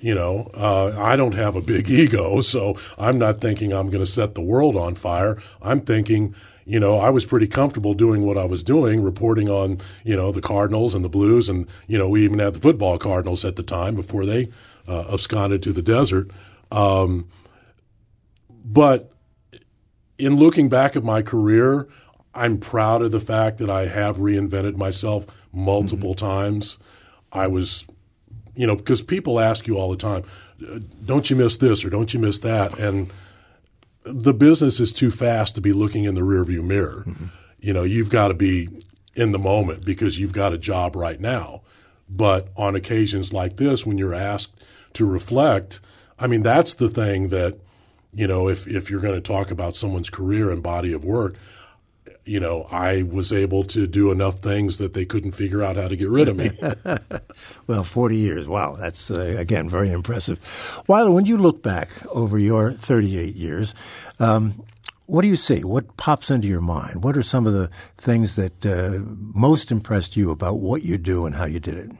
You 0.00 0.16
know, 0.16 0.50
uh, 0.54 0.96
I 0.98 1.14
don't 1.14 1.34
have 1.34 1.54
a 1.54 1.60
big 1.60 1.88
ego, 2.02 2.40
so 2.40 2.76
I'm 2.98 3.18
not 3.18 3.40
thinking 3.40 3.72
I'm 3.72 3.88
going 3.88 4.04
to 4.04 4.10
set 4.10 4.34
the 4.34 4.40
world 4.40 4.76
on 4.76 4.96
fire. 4.96 5.40
I'm 5.62 5.80
thinking 5.80 6.34
you 6.64 6.78
know, 6.78 6.98
I 6.98 7.10
was 7.10 7.24
pretty 7.24 7.46
comfortable 7.46 7.94
doing 7.94 8.22
what 8.22 8.38
I 8.38 8.44
was 8.44 8.62
doing, 8.62 9.02
reporting 9.02 9.48
on, 9.48 9.80
you 10.04 10.16
know, 10.16 10.32
the 10.32 10.40
Cardinals 10.40 10.94
and 10.94 11.04
the 11.04 11.08
Blues. 11.08 11.48
And, 11.48 11.66
you 11.86 11.98
know, 11.98 12.08
we 12.08 12.24
even 12.24 12.38
had 12.38 12.54
the 12.54 12.60
football 12.60 12.98
Cardinals 12.98 13.44
at 13.44 13.56
the 13.56 13.62
time 13.62 13.96
before 13.96 14.26
they 14.26 14.50
uh, 14.86 15.12
absconded 15.12 15.62
to 15.64 15.72
the 15.72 15.82
desert. 15.82 16.30
Um, 16.70 17.28
but 18.64 19.12
in 20.18 20.36
looking 20.36 20.68
back 20.68 20.94
at 20.94 21.02
my 21.02 21.22
career, 21.22 21.88
I'm 22.34 22.58
proud 22.58 23.02
of 23.02 23.10
the 23.10 23.20
fact 23.20 23.58
that 23.58 23.68
I 23.68 23.86
have 23.86 24.16
reinvented 24.18 24.76
myself 24.76 25.26
multiple 25.52 26.14
mm-hmm. 26.14 26.24
times. 26.24 26.78
I 27.32 27.46
was, 27.46 27.84
you 28.54 28.66
know, 28.66 28.76
because 28.76 29.02
people 29.02 29.40
ask 29.40 29.66
you 29.66 29.76
all 29.76 29.90
the 29.90 29.96
time, 29.96 30.24
don't 31.04 31.28
you 31.28 31.34
miss 31.34 31.58
this 31.58 31.84
or 31.84 31.90
don't 31.90 32.14
you 32.14 32.20
miss 32.20 32.38
that? 32.40 32.78
And, 32.78 33.10
the 34.04 34.34
business 34.34 34.80
is 34.80 34.92
too 34.92 35.10
fast 35.10 35.54
to 35.54 35.60
be 35.60 35.72
looking 35.72 36.04
in 36.04 36.14
the 36.14 36.22
rearview 36.22 36.62
mirror. 36.62 37.04
Mm-hmm. 37.06 37.26
You 37.60 37.72
know, 37.72 37.82
you've 37.82 38.10
got 38.10 38.28
to 38.28 38.34
be 38.34 38.68
in 39.14 39.32
the 39.32 39.38
moment 39.38 39.84
because 39.84 40.18
you've 40.18 40.32
got 40.32 40.52
a 40.52 40.58
job 40.58 40.96
right 40.96 41.20
now. 41.20 41.62
But 42.08 42.48
on 42.56 42.74
occasions 42.74 43.32
like 43.32 43.56
this, 43.56 43.86
when 43.86 43.98
you're 43.98 44.14
asked 44.14 44.52
to 44.94 45.06
reflect, 45.06 45.80
I 46.18 46.26
mean, 46.26 46.42
that's 46.42 46.74
the 46.74 46.88
thing 46.88 47.28
that, 47.28 47.58
you 48.12 48.26
know, 48.26 48.48
if, 48.48 48.66
if 48.66 48.90
you're 48.90 49.00
going 49.00 49.14
to 49.14 49.20
talk 49.20 49.50
about 49.50 49.76
someone's 49.76 50.10
career 50.10 50.50
and 50.50 50.62
body 50.62 50.92
of 50.92 51.04
work, 51.04 51.36
you 52.24 52.38
know, 52.38 52.68
I 52.70 53.02
was 53.02 53.32
able 53.32 53.64
to 53.64 53.86
do 53.86 54.10
enough 54.10 54.40
things 54.40 54.78
that 54.78 54.94
they 54.94 55.04
couldn't 55.04 55.32
figure 55.32 55.62
out 55.62 55.76
how 55.76 55.88
to 55.88 55.96
get 55.96 56.08
rid 56.08 56.28
of 56.28 56.36
me. 56.36 56.50
well, 57.66 57.84
40 57.84 58.16
years. 58.16 58.46
Wow. 58.46 58.76
That's, 58.76 59.10
uh, 59.10 59.34
again, 59.38 59.68
very 59.68 59.90
impressive. 59.90 60.38
Wiley, 60.86 61.10
when 61.10 61.26
you 61.26 61.36
look 61.36 61.62
back 61.62 61.90
over 62.10 62.38
your 62.38 62.72
38 62.72 63.34
years, 63.34 63.74
um, 64.20 64.64
what 65.06 65.22
do 65.22 65.28
you 65.28 65.36
see? 65.36 65.64
What 65.64 65.96
pops 65.96 66.30
into 66.30 66.46
your 66.46 66.60
mind? 66.60 67.02
What 67.02 67.16
are 67.16 67.22
some 67.22 67.46
of 67.46 67.52
the 67.52 67.70
things 67.98 68.36
that 68.36 68.64
uh, 68.64 69.00
most 69.16 69.72
impressed 69.72 70.16
you 70.16 70.30
about 70.30 70.58
what 70.58 70.82
you 70.82 70.98
do 70.98 71.26
and 71.26 71.34
how 71.34 71.44
you 71.44 71.60
did 71.60 71.74
it? 71.76 71.90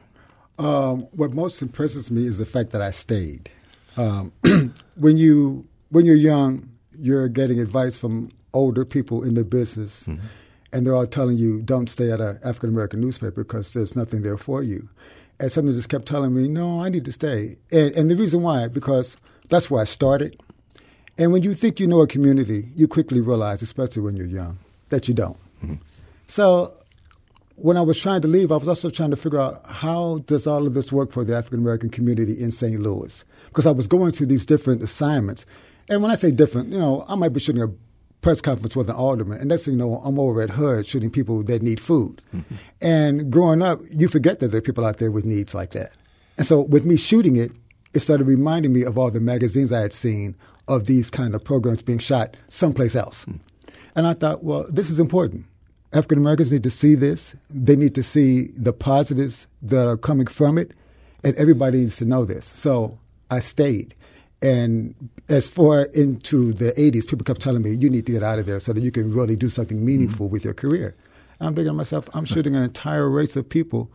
Um, 0.57 1.07
what 1.11 1.33
most 1.33 1.61
impresses 1.61 2.09
me 2.09 2.25
is 2.25 2.37
the 2.37 2.45
fact 2.45 2.71
that 2.71 2.81
I 2.81 2.91
stayed. 2.91 3.49
Um, 3.97 4.31
when 4.95 5.17
you 5.17 5.67
when 5.89 6.05
you're 6.05 6.15
young, 6.15 6.69
you're 6.97 7.27
getting 7.27 7.59
advice 7.59 7.97
from 7.99 8.31
older 8.53 8.85
people 8.85 9.23
in 9.23 9.33
the 9.33 9.43
business, 9.43 10.03
mm-hmm. 10.03 10.25
and 10.71 10.85
they're 10.85 10.95
all 10.95 11.07
telling 11.07 11.37
you 11.37 11.61
don't 11.61 11.89
stay 11.89 12.11
at 12.11 12.21
an 12.21 12.39
African 12.43 12.69
American 12.69 13.01
newspaper 13.01 13.43
because 13.43 13.73
there's 13.73 13.95
nothing 13.95 14.21
there 14.21 14.37
for 14.37 14.63
you. 14.63 14.89
And 15.39 15.51
something 15.51 15.73
just 15.73 15.89
kept 15.89 16.05
telling 16.05 16.33
me, 16.33 16.47
no, 16.47 16.81
I 16.81 16.89
need 16.89 17.05
to 17.05 17.11
stay. 17.11 17.57
And, 17.71 17.93
and 17.95 18.09
the 18.09 18.15
reason 18.15 18.43
why, 18.43 18.67
because 18.67 19.17
that's 19.49 19.69
where 19.69 19.81
I 19.81 19.85
started. 19.85 20.39
And 21.17 21.31
when 21.31 21.43
you 21.43 21.53
think 21.53 21.79
you 21.79 21.87
know 21.87 22.01
a 22.01 22.07
community, 22.07 22.69
you 22.75 22.87
quickly 22.87 23.21
realize, 23.21 23.61
especially 23.61 24.01
when 24.01 24.15
you're 24.15 24.25
young, 24.25 24.57
that 24.89 25.07
you 25.07 25.13
don't. 25.13 25.37
Mm-hmm. 25.63 25.75
So 26.27 26.73
when 27.55 27.77
I 27.77 27.81
was 27.81 27.99
trying 27.99 28.21
to 28.21 28.27
leave, 28.27 28.51
I 28.51 28.57
was 28.57 28.67
also 28.67 28.89
trying 28.89 29.11
to 29.11 29.15
figure 29.15 29.39
out 29.39 29.65
how 29.65 30.19
does 30.25 30.47
all 30.47 30.65
of 30.65 30.73
this 30.73 30.91
work 30.91 31.11
for 31.11 31.23
the 31.23 31.35
African 31.35 31.59
American 31.59 31.89
community 31.89 32.39
in 32.39 32.51
St. 32.51 32.79
Louis? 32.79 33.23
Because 33.47 33.67
I 33.67 33.71
was 33.71 33.87
going 33.87 34.11
to 34.13 34.25
these 34.25 34.45
different 34.45 34.81
assignments. 34.81 35.45
And 35.89 36.01
when 36.01 36.11
I 36.11 36.15
say 36.15 36.31
different, 36.31 36.69
you 36.69 36.79
know, 36.79 37.05
I 37.07 37.15
might 37.15 37.29
be 37.29 37.39
shooting 37.39 37.61
a 37.61 37.67
press 38.23 38.41
conference 38.41 38.75
with 38.75 38.89
an 38.89 38.95
alderman, 38.95 39.39
and 39.39 39.49
next 39.49 39.65
thing 39.65 39.75
you 39.75 39.77
know, 39.77 39.97
I'm 39.97 40.17
over 40.17 40.41
at 40.41 40.49
HUD 40.49 40.87
shooting 40.87 41.11
people 41.11 41.43
that 41.43 41.61
need 41.61 41.79
food. 41.79 42.21
Mm-hmm. 42.33 42.55
And 42.81 43.31
growing 43.31 43.61
up, 43.61 43.81
you 43.91 44.07
forget 44.07 44.39
that 44.39 44.49
there 44.49 44.57
are 44.57 44.61
people 44.61 44.85
out 44.85 44.97
there 44.97 45.11
with 45.11 45.25
needs 45.25 45.53
like 45.53 45.71
that. 45.71 45.91
And 46.37 46.47
so, 46.47 46.61
with 46.61 46.85
me 46.85 46.95
shooting 46.95 47.35
it, 47.35 47.51
it 47.93 47.99
started 47.99 48.25
reminding 48.25 48.73
me 48.73 48.83
of 48.83 48.97
all 48.97 49.11
the 49.11 49.19
magazines 49.19 49.71
I 49.71 49.81
had 49.81 49.93
seen 49.93 50.35
of 50.67 50.85
these 50.85 51.11
kind 51.11 51.35
of 51.35 51.43
programs 51.43 51.81
being 51.81 51.99
shot 51.99 52.35
someplace 52.47 52.95
else. 52.95 53.25
Mm-hmm. 53.25 53.37
And 53.95 54.07
I 54.07 54.13
thought, 54.13 54.43
well, 54.43 54.65
this 54.69 54.89
is 54.89 54.99
important. 54.99 55.45
African 55.91 56.17
Americans 56.17 56.51
need 56.51 56.63
to 56.63 56.71
see 56.71 56.95
this. 56.95 57.35
They 57.51 57.75
need 57.75 57.93
to 57.93 58.01
see 58.01 58.47
the 58.57 58.73
positives 58.73 59.45
that 59.61 59.87
are 59.87 59.97
coming 59.97 60.25
from 60.25 60.57
it, 60.57 60.71
and 61.23 61.35
everybody 61.35 61.79
needs 61.79 61.97
to 61.97 62.05
know 62.05 62.25
this. 62.25 62.45
So 62.45 62.97
I 63.29 63.39
stayed. 63.39 63.93
And 64.43 64.93
as 65.29 65.49
far 65.49 65.83
into 65.93 66.51
the 66.53 66.73
80s, 66.73 67.07
people 67.07 67.23
kept 67.23 67.41
telling 67.41 67.61
me, 67.61 67.71
you 67.71 67.89
need 67.89 68.05
to 68.07 68.11
get 68.11 68.23
out 68.23 68.39
of 68.39 68.45
there 68.45 68.59
so 68.59 68.73
that 68.73 68.81
you 68.81 68.91
can 68.91 69.13
really 69.13 69.37
do 69.37 69.49
something 69.49 69.83
meaningful 69.83 70.25
mm-hmm. 70.25 70.33
with 70.33 70.43
your 70.43 70.53
career. 70.53 70.95
And 71.39 71.47
I'm 71.47 71.55
thinking 71.55 71.69
to 71.69 71.73
myself, 71.73 72.09
I'm 72.13 72.25
shooting 72.25 72.53
an 72.55 72.61
entire 72.61 73.09
race 73.09 73.37
of 73.37 73.47
people 73.47 73.89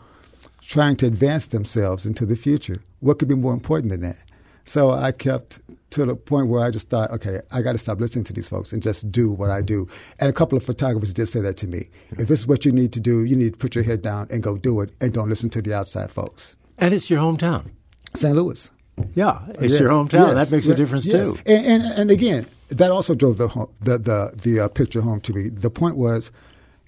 trying 0.62 0.97
to 0.97 1.07
advance 1.07 1.49
themselves 1.49 2.07
into 2.07 2.25
the 2.25 2.35
future. 2.35 2.83
What 3.00 3.19
could 3.19 3.28
be 3.28 3.35
more 3.35 3.52
important 3.52 3.90
than 3.90 4.00
that? 4.00 4.17
So 4.64 4.90
I 4.90 5.12
kept 5.12 5.61
to 5.90 6.07
the 6.07 6.17
point 6.17 6.49
where 6.49 6.62
I 6.62 6.71
just 6.71 6.88
thought, 6.88 7.11
okay, 7.11 7.40
I 7.50 7.62
got 7.62 7.73
to 7.73 7.78
stop 7.78 8.00
listening 8.00 8.25
to 8.25 8.33
these 8.33 8.49
folks 8.49 8.73
and 8.73 8.83
just 8.83 9.11
do 9.11 9.31
what 9.31 9.50
I 9.50 9.62
do. 9.62 9.87
And 10.19 10.31
a 10.31 10.33
couple 10.33 10.57
of 10.57 10.64
photographers 10.64 11.14
did 11.14 11.28
say 11.28 11.40
that 11.40 11.57
to 11.59 11.67
me. 11.67 11.88
If 12.12 12.28
this 12.28 12.40
is 12.40 12.47
what 12.47 12.64
you 12.64 12.73
need 12.73 12.93
to 12.95 13.00
do, 13.00 13.25
you 13.25 13.37
need 13.37 13.52
to 13.52 13.59
put 13.59 13.75
your 13.75 13.85
head 13.85 14.02
down 14.02 14.28
and 14.31 14.43
go 14.43 14.57
do 14.57 14.81
it 14.81 14.90
and 15.00 15.12
don't 15.12 15.28
listen 15.28 15.50
to 15.50 15.62
the 15.62 15.75
outside 15.75 16.11
folks. 16.11 16.57
And 16.78 16.95
it's 16.95 17.09
your 17.11 17.21
hometown. 17.21 17.71
St. 18.14 18.35
Louis. 18.35 18.71
Yeah, 19.14 19.40
it's 19.50 19.73
yes, 19.73 19.81
your 19.81 19.90
hometown. 19.90 20.28
Yes, 20.28 20.35
that 20.35 20.50
makes 20.55 20.67
yes, 20.67 20.75
a 20.75 20.76
difference 20.76 21.05
too. 21.05 21.38
And, 21.47 21.67
and, 21.67 21.83
and 21.99 22.11
again, 22.11 22.47
that 22.71 22.90
also 22.90 23.14
drove 23.14 23.38
the 23.38 23.49
home, 23.49 23.71
the 23.81 23.99
the 23.99 24.33
the 24.43 24.61
uh, 24.61 24.69
picture 24.69 25.00
home 25.00 25.21
to 25.23 25.33
me. 25.33 25.49
The 25.49 25.71
point 25.71 25.97
was, 25.97 26.31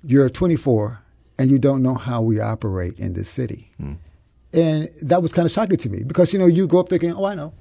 you're 0.03 0.29
24 0.29 1.01
and 1.39 1.51
you 1.51 1.59
don't 1.59 1.83
know 1.83 1.95
how 1.95 2.21
we 2.21 2.39
operate 2.39 2.99
in 2.99 3.15
this 3.15 3.29
city, 3.29 3.71
mm. 3.81 3.97
and 4.53 4.91
that 5.01 5.23
was 5.23 5.33
kind 5.33 5.47
of 5.47 5.53
shocking 5.53 5.79
to 5.79 5.89
me 5.89 6.03
because 6.03 6.33
you 6.33 6.39
know 6.39 6.47
you 6.47 6.67
go 6.67 6.81
up 6.81 6.89
thinking, 6.89 7.13
oh, 7.13 7.25
I 7.25 7.35
know, 7.35 7.53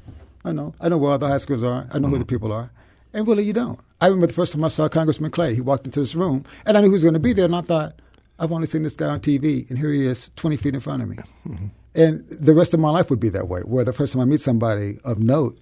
I 0.44 0.52
know, 0.52 0.74
I 0.80 0.90
know 0.90 0.98
where 0.98 1.12
all 1.12 1.18
the 1.18 1.28
high 1.28 1.38
schools 1.38 1.64
are, 1.64 1.88
I 1.92 2.00
know 2.00 2.08
mm. 2.08 2.12
who 2.12 2.18
the 2.18 2.24
hmm. 2.24 2.30
people 2.30 2.52
are, 2.52 2.72
and 3.14 3.28
really 3.28 3.44
you 3.44 3.54
don't. 3.54 3.80
I 4.02 4.08
remember 4.08 4.28
the 4.28 4.34
first 4.34 4.54
time 4.54 4.64
I 4.64 4.70
saw 4.70 4.88
Congressman 4.88 5.32
Clay. 5.32 5.56
He 5.56 5.62
walked 5.62 5.86
into 5.86 6.00
this 6.00 6.16
room, 6.16 6.46
and 6.66 6.78
I 6.78 6.82
knew 6.82 6.88
he 6.88 6.94
was 6.94 7.04
going 7.04 7.14
to 7.14 7.20
be 7.20 7.34
there, 7.34 7.46
and 7.46 7.56
I 7.56 7.62
thought, 7.62 8.02
I've 8.38 8.52
only 8.52 8.68
seen 8.68 8.84
this 8.84 8.96
guy 8.96 9.08
on 9.08 9.20
TV, 9.20 9.70
and 9.70 9.78
here 9.78 9.92
he 9.92 10.06
is, 10.06 10.32
20 10.38 10.56
feet 10.56 10.74
in 10.74 10.80
front 10.80 11.04
of 11.04 11.10
me. 11.10 11.18
Mm-hmm. 11.46 11.68
And 12.00 12.26
the 12.30 12.54
rest 12.54 12.74
of 12.74 12.80
my 12.80 12.90
life 12.90 13.10
would 13.10 13.20
be 13.20 13.28
that 13.28 13.50
way, 13.50 13.60
where 13.60 13.84
the 13.84 13.92
first 13.92 14.14
time 14.14 14.22
I 14.22 14.26
meet 14.26 14.40
somebody 14.40 15.00
of 15.04 15.20
note, 15.20 15.60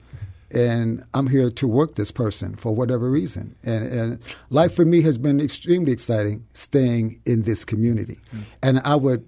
and 0.51 1.03
I'm 1.15 1.25
here 1.25 1.49
to 1.49 1.67
work 1.67 1.95
this 1.95 2.11
person 2.11 2.55
for 2.55 2.75
whatever 2.75 3.09
reason. 3.09 3.55
And, 3.63 3.85
and 3.87 4.19
life 4.51 4.75
for 4.75 4.85
me 4.85 5.01
has 5.01 5.17
been 5.17 5.41
extremely 5.41 5.91
exciting 5.91 6.45
staying 6.53 7.21
in 7.25 7.41
this 7.41 7.65
community. 7.65 8.19
Mm. 8.31 8.43
And 8.61 8.79
I 8.85 8.95
would 8.95 9.27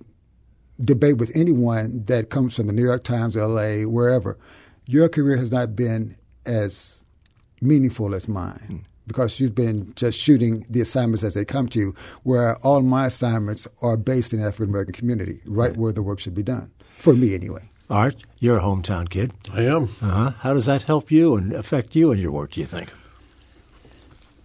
debate 0.86 1.18
with 1.18 1.36
anyone 1.36 2.04
that 2.06 2.30
comes 2.30 2.56
from 2.56 2.68
the 2.68 2.74
New 2.74 2.86
York 2.86 3.04
Times, 3.04 3.36
LA, 3.36 3.82
wherever. 3.82 4.38
Your 4.86 5.10
career 5.10 5.38
has 5.38 5.52
not 5.52 5.76
been 5.76 6.16
as 6.46 7.04
meaningful 7.60 8.14
as 8.14 8.28
mine. 8.28 8.68
Mm. 8.70 8.84
Because 9.08 9.40
you've 9.40 9.56
been 9.56 9.94
just 9.96 10.20
shooting 10.20 10.68
the 10.70 10.82
assignments 10.82 11.24
as 11.24 11.34
they 11.34 11.44
come 11.44 11.68
to 11.70 11.80
you, 11.80 11.96
where 12.22 12.58
all 12.58 12.84
my 12.84 13.08
assignments 13.08 13.68
are 13.82 13.98
based 13.98 14.32
in 14.32 14.42
the 14.42 14.46
African 14.46 14.70
American 14.70 14.94
community, 14.94 15.42
right, 15.48 15.70
right 15.70 15.78
where 15.78 15.92
the 15.92 16.04
work 16.04 16.20
should 16.20 16.36
be 16.36 16.44
done 16.44 16.72
for 17.00 17.14
me 17.14 17.34
anyway. 17.34 17.70
Art, 17.90 18.18
you're 18.38 18.60
a 18.60 18.62
hometown 18.62 19.10
kid. 19.10 19.34
I 19.52 19.64
am. 19.64 19.86
Uh-huh. 20.02 20.32
How 20.40 20.54
does 20.54 20.68
that 20.68 20.84
help 20.84 21.12
you 21.12 21.36
and 21.36 21.54
affect 21.54 21.96
you 21.96 22.12
and 22.12 22.22
your 22.22 22.32
work? 22.32 22.52
Do 22.52 22.62
you 22.62 22.68
think? 22.68 22.92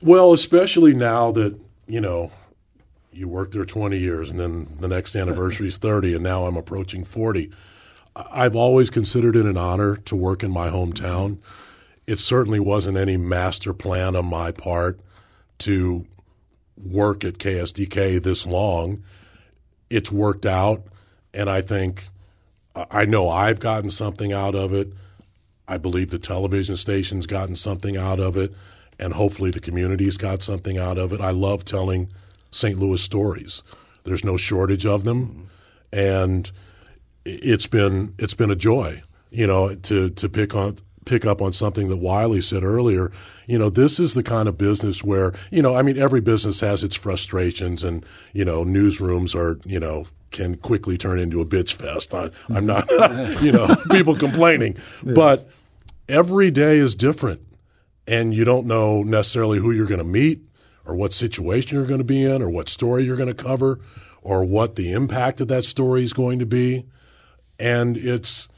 Well, 0.01 0.33
especially 0.33 0.95
now 0.95 1.31
that 1.33 1.59
you 1.87 2.01
know, 2.01 2.31
you 3.13 3.29
worked 3.29 3.53
there 3.53 3.65
20 3.65 3.99
years, 3.99 4.31
and 4.31 4.41
then 4.41 4.77
the 4.81 4.89
next 4.89 5.15
anniversary 5.17 5.69
is 5.69 5.79
30, 5.79 6.15
and 6.15 6.25
now 6.25 6.47
I'm 6.47 6.57
approaching 6.57 7.05
40. 7.05 7.51
I've 8.17 8.57
always 8.57 8.91
considered 8.91 9.37
it 9.37 9.45
an 9.45 9.57
honor 9.57 9.97
to 9.97 10.17
work 10.17 10.43
in 10.43 10.51
my 10.51 10.71
hometown. 10.71 11.39
It 12.07 12.21
certainly 12.21 12.61
wasn't 12.61 12.97
any 12.97 13.17
master 13.17 13.73
plan 13.73 14.15
on 14.15 14.27
my 14.27 14.53
part 14.53 15.01
to 15.59 16.07
work 16.77 17.25
at 17.25 17.39
KSDK 17.39 18.23
this 18.23 18.47
long. 18.47 19.03
It's 19.91 20.13
worked 20.13 20.47
out, 20.47 20.85
and 21.33 21.49
I 21.51 21.61
think 21.61 22.09
I 22.75 23.05
know 23.05 23.29
I've 23.29 23.61
gotten 23.61 23.91
something 23.91 24.33
out 24.33 24.55
of 24.55 24.73
it. 24.73 24.93
I 25.67 25.79
believe 25.79 26.11
the 26.11 26.19
television 26.19 26.77
station's 26.77 27.27
gotten 27.27 27.57
something 27.57 27.97
out 27.97 28.21
of 28.21 28.37
it, 28.37 28.53
and 28.99 29.15
hopefully 29.15 29.51
the 29.51 29.61
community's 29.61 30.17
got 30.17 30.43
something 30.43 30.79
out 30.79 30.99
of 30.99 31.13
it. 31.13 31.21
I 31.21 31.31
love 31.31 31.65
telling 31.65 32.09
St. 32.51 32.79
Louis 32.79 33.01
stories. 33.01 33.63
There's 34.05 34.25
no 34.25 34.37
shortage 34.37 34.85
of 34.85 35.05
them, 35.05 35.49
and 35.93 36.51
it's 37.25 37.67
been 37.67 38.15
it's 38.19 38.35
been 38.35 38.51
a 38.51 38.57
joy, 38.57 39.03
you 39.31 39.47
know, 39.47 39.75
to 39.75 40.11
to 40.11 40.29
pick 40.29 40.55
on 40.55 40.79
pick 41.07 41.25
up 41.25 41.41
on 41.41 41.53
something 41.53 41.89
that 41.89 41.97
Wiley 41.97 42.41
said 42.41 42.65
earlier. 42.65 43.13
You 43.47 43.59
know, 43.59 43.71
this 43.71 43.99
is 44.01 44.15
the 44.15 44.23
kind 44.23 44.49
of 44.49 44.59
business 44.59 45.03
where 45.03 45.33
you 45.51 45.63
know, 45.63 45.75
I 45.75 45.83
mean, 45.83 45.97
every 45.97 46.21
business 46.21 46.61
has 46.61 46.83
its 46.83 46.97
frustrations, 46.97 47.83
and 47.83 48.05
you 48.33 48.45
know, 48.45 48.65
newsrooms 48.65 49.35
are 49.35 49.59
you 49.65 49.81
know 49.81 50.07
can 50.35 50.57
quickly 50.57 50.99
turn 50.99 51.19
into 51.19 51.41
a 51.41 51.47
bitch 51.47 51.75
fest. 51.75 52.13
I, 52.13 52.31
am 52.55 52.67
not, 52.67 52.91
you 53.43 53.53
know, 53.53 53.75
people 53.91 54.17
complaining, 54.17 54.77
but 55.03 55.49
every 56.09 56.51
day 56.51 56.77
is 56.77 56.95
different, 56.95 57.41
and 58.07 58.35
you 58.35 58.45
don't 58.45 58.67
know 58.67 59.03
necessarily 59.03 59.61
who 59.61 59.71
you're 59.71 59.87
going 59.87 59.99
to 59.99 60.05
meet, 60.05 60.41
or 60.85 60.95
what 60.95 61.13
situation 61.13 61.79
you're 61.79 61.87
going 61.87 61.99
to 61.99 62.05
be 62.05 62.25
in, 62.25 62.43
or 62.43 62.51
what 62.51 62.69
story 62.69 63.05
you're 63.05 63.17
going 63.17 63.35
to 63.35 63.43
cover, 63.43 63.79
or 64.23 64.45
what 64.45 64.75
the 64.75 64.93
impact 64.93 65.41
of 65.41 65.49
that 65.49 65.65
story 65.65 66.05
is 66.05 66.13
going 66.13 66.39
to 66.41 66.47
be, 66.47 66.85
and 67.59 67.97
it's. 67.97 68.49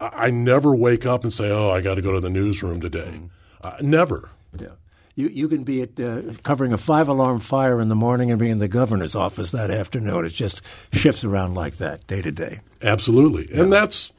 I 0.00 0.30
never 0.32 0.74
wake 0.74 1.06
up 1.06 1.22
and 1.22 1.32
say, 1.32 1.48
"Oh, 1.48 1.70
I 1.70 1.80
got 1.80 1.94
to 1.94 2.02
go 2.02 2.10
to 2.10 2.20
the 2.20 2.28
newsroom 2.28 2.80
today." 2.80 3.20
Uh, 3.62 3.76
never. 3.80 4.30
Yeah. 4.58 4.70
You 5.14 5.28
you 5.28 5.48
can 5.48 5.62
be 5.62 5.82
at 5.82 6.00
uh, 6.00 6.22
covering 6.42 6.72
a 6.72 6.78
five 6.78 7.08
alarm 7.08 7.40
fire 7.40 7.80
in 7.80 7.88
the 7.88 7.94
morning 7.94 8.30
and 8.30 8.40
be 8.40 8.48
in 8.48 8.58
the 8.58 8.68
governor's 8.68 9.14
office 9.14 9.50
that 9.50 9.70
afternoon. 9.70 10.24
It 10.24 10.32
just 10.32 10.62
shifts 10.92 11.22
around 11.22 11.54
like 11.54 11.76
that 11.76 12.06
day 12.06 12.22
to 12.22 12.32
day. 12.32 12.60
Absolutely, 12.80 13.48
yeah. 13.50 13.62
and 13.62 13.72
that's. 13.72 14.12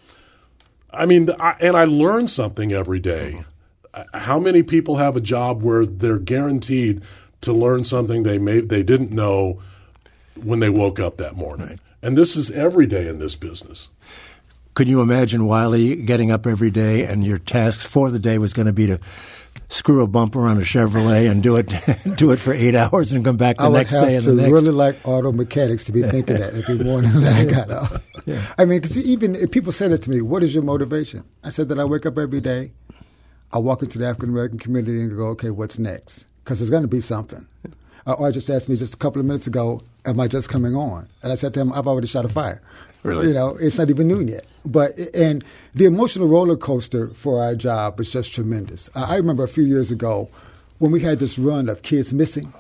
I 0.92 1.08
mean, 1.08 1.28
I, 1.40 1.56
and 1.60 1.76
I 1.76 1.86
learn 1.86 2.28
something 2.28 2.72
every 2.72 3.00
day. 3.00 3.44
Mm-hmm. 3.96 4.18
How 4.20 4.40
many 4.40 4.62
people 4.62 4.98
have 4.98 5.16
a 5.16 5.22
job 5.22 5.64
where 5.64 5.88
they're 5.88 6.20
guaranteed 6.20 7.02
to 7.42 7.52
learn 7.52 7.84
something 7.84 8.22
they 8.22 8.38
may 8.38 8.60
they 8.60 8.84
didn't 8.84 9.12
know 9.12 9.60
when 10.36 10.60
they 10.60 10.70
woke 10.70 11.00
up 11.00 11.18
that 11.18 11.36
morning? 11.36 11.68
Right. 11.68 11.80
And 12.04 12.18
this 12.18 12.36
is 12.36 12.52
every 12.52 12.86
day 12.86 13.08
in 13.08 13.18
this 13.18 13.36
business. 13.36 13.88
Could 14.74 14.90
you 14.90 15.02
imagine 15.02 15.46
Wiley 15.46 15.96
getting 15.96 16.32
up 16.32 16.46
every 16.46 16.72
day 16.72 17.06
and 17.06 17.24
your 17.24 17.38
task 17.38 17.88
for 17.88 18.12
the 18.12 18.20
day 18.20 18.38
was 18.38 18.54
going 18.54 18.66
to 18.66 18.74
be 18.74 18.88
to 18.88 19.00
screw 19.74 20.03
a 20.03 20.08
bumper 20.08 20.48
on 20.48 20.58
a 20.58 20.62
Chevrolet 20.62 21.30
and 21.30 21.42
do 21.42 21.56
it 21.56 21.68
do 22.15 22.32
it 22.32 22.39
for 22.39 22.53
eight 22.53 22.75
hours 22.75 23.12
and 23.12 23.25
come 23.25 23.38
back 23.38 23.58
the 23.58 23.63
I 23.63 23.70
next 23.70 23.94
day 23.94 24.15
and 24.15 24.25
the 24.25 24.34
next. 24.34 24.51
really 24.51 24.72
like 24.72 24.98
auto 25.03 25.32
mechanics 25.32 25.84
to 25.86 25.92
be 25.92 26.03
thinking 26.03 26.38
that 26.38 26.53
every 26.53 26.84
morning 26.84 27.12
that 27.22 27.34
I 27.34 27.46
got 27.46 27.72
up. 27.72 28.03
Yeah. 28.25 28.53
I 28.58 28.65
mean, 28.65 28.80
because 28.82 28.98
even 28.98 29.36
if 29.36 29.51
people 29.51 29.72
said 29.72 29.92
it 29.92 30.01
to 30.03 30.10
me, 30.10 30.22
"What 30.22 30.44
is 30.44 30.53
your 30.53 30.63
motivation?" 30.63 31.24
I 31.44 31.50
said 31.50 31.70
that 31.70 31.80
I 31.80 31.86
wake 31.86 32.06
up 32.06 32.18
every 32.18 32.39
day, 32.39 32.72
I 33.51 33.58
walk 33.58 33.82
into 33.82 33.98
the 33.98 34.06
African 34.06 34.30
American 34.30 34.60
community 34.60 35.01
and 35.01 35.15
go, 35.18 35.25
"Okay, 35.30 35.50
what's 35.50 35.80
next?" 35.80 36.25
Because 36.44 36.60
there's 36.60 36.70
going 36.70 36.84
to 36.84 36.88
be 36.88 37.01
something. 37.01 37.48
Uh, 38.06 38.13
or 38.13 38.32
just 38.32 38.50
asked 38.50 38.68
me 38.68 38.75
just 38.75 38.94
a 38.96 38.98
couple 38.98 39.20
of 39.20 39.25
minutes 39.25 39.48
ago, 39.48 39.82
"Am 40.06 40.20
I 40.20 40.27
just 40.27 40.50
coming 40.50 40.75
on?" 40.75 41.10
And 41.24 41.32
I 41.32 41.36
said 41.36 41.53
to 41.56 41.62
him, 41.62 41.74
"I've 41.74 41.88
already 41.88 42.08
shot 42.08 42.25
a 42.25 42.30
fire." 42.30 42.62
Really? 43.04 43.28
You 43.28 43.34
know, 43.34 43.58
it's 43.60 43.78
not 43.78 43.90
even 43.90 44.08
noon 44.08 44.28
yet. 44.30 44.46
But 44.66 44.98
and 45.14 45.44
the 45.76 45.86
emotional 45.86 46.28
roller 46.28 46.56
coaster 46.56 47.10
for 47.10 47.42
our 47.42 47.56
job 47.56 48.00
is 48.00 48.12
just 48.12 48.34
tremendous. 48.34 48.90
I 48.96 49.18
remember 49.18 49.44
a 49.44 49.50
few 49.50 49.66
years 49.66 49.92
ago 49.92 50.30
when 50.80 50.92
we 50.92 51.02
had 51.02 51.20
this 51.20 51.38
run 51.38 51.70
of 51.70 51.82
kids 51.82 52.13
missing, 52.13 52.54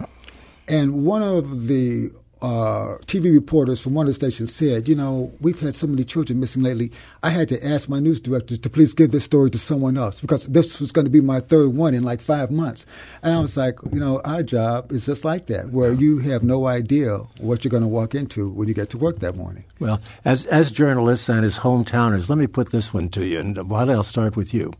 and 0.67 1.05
one 1.05 1.21
of 1.23 1.67
the 1.67 2.11
uh, 2.43 2.97
TV 3.05 3.33
reporters 3.33 3.79
from 3.79 3.93
one 3.93 4.05
of 4.05 4.09
the 4.09 4.13
stations 4.13 4.53
said, 4.53 4.87
you 4.89 4.95
know, 4.95 5.31
we've 5.39 5.59
had 5.59 5.75
so 5.75 5.87
many 5.87 6.03
children 6.03 6.41
missing 6.41 6.61
lately. 6.61 6.91
I 7.23 7.29
had 7.29 7.47
to 7.49 7.65
ask 7.65 7.87
my 7.87 7.99
news 7.99 8.19
director 8.19 8.57
to 8.57 8.69
please 8.69 8.93
give 8.93 9.11
this 9.11 9.23
story 9.23 9.49
to 9.51 9.57
someone 9.57 9.97
else 9.97 10.19
because 10.19 10.47
this 10.47 10.81
was 10.81 10.91
going 10.91 11.05
to 11.05 11.11
be 11.11 11.21
my 11.21 11.39
third 11.39 11.69
one 11.69 11.93
in 11.93 12.03
like 12.03 12.19
five 12.19 12.51
months. 12.51 12.85
And 13.21 13.33
I 13.33 13.39
was 13.39 13.55
like, 13.55 13.79
you 13.91 13.99
know, 13.99 14.19
our 14.25 14.43
job 14.43 14.91
is 14.91 15.05
just 15.05 15.23
like 15.23 15.47
that, 15.47 15.69
where 15.69 15.93
you 15.93 16.19
have 16.19 16.43
no 16.43 16.67
idea 16.67 17.19
what 17.39 17.63
you're 17.63 17.71
going 17.71 17.83
to 17.83 17.89
walk 17.89 18.13
into 18.13 18.49
when 18.49 18.67
you 18.67 18.73
get 18.73 18.89
to 18.89 18.97
work 18.97 19.19
that 19.19 19.37
morning. 19.37 19.63
Well, 19.79 20.01
as 20.25 20.45
as 20.47 20.69
journalists 20.69 21.29
and 21.29 21.45
as 21.45 21.59
hometowners, 21.59 22.29
let 22.29 22.37
me 22.37 22.47
put 22.47 22.71
this 22.71 22.93
one 22.93 23.07
to 23.09 23.25
you, 23.25 23.39
and 23.39 23.69
while 23.69 23.89
I'll 23.89 24.03
start 24.03 24.35
with 24.35 24.53
you, 24.53 24.73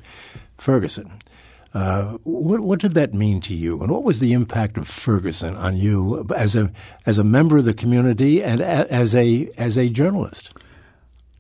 Ferguson. 0.58 1.12
Uh, 1.73 2.17
what, 2.23 2.59
what 2.59 2.79
did 2.79 2.93
that 2.93 3.15
mean 3.15 3.41
to 3.41 3.53
you, 3.55 3.81
and 3.81 3.91
what 3.91 4.03
was 4.03 4.19
the 4.19 4.31
impact 4.31 4.77
of 4.77 4.88
Ferguson 4.88 5.55
on 5.55 5.75
you 5.75 6.27
as 6.36 6.55
a 6.55 6.71
as 7.07 7.17
a 7.17 7.23
member 7.23 7.57
of 7.57 7.65
the 7.65 7.73
community 7.73 8.43
and 8.43 8.62
a, 8.62 8.91
as 8.93 9.15
a 9.15 9.49
as 9.57 9.75
a 9.75 9.89
journalist? 9.89 10.53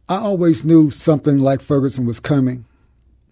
I 0.09 0.17
always 0.17 0.63
knew 0.63 0.89
something 0.89 1.37
like 1.37 1.61
Ferguson 1.61 2.07
was 2.07 2.19
coming, 2.19 2.65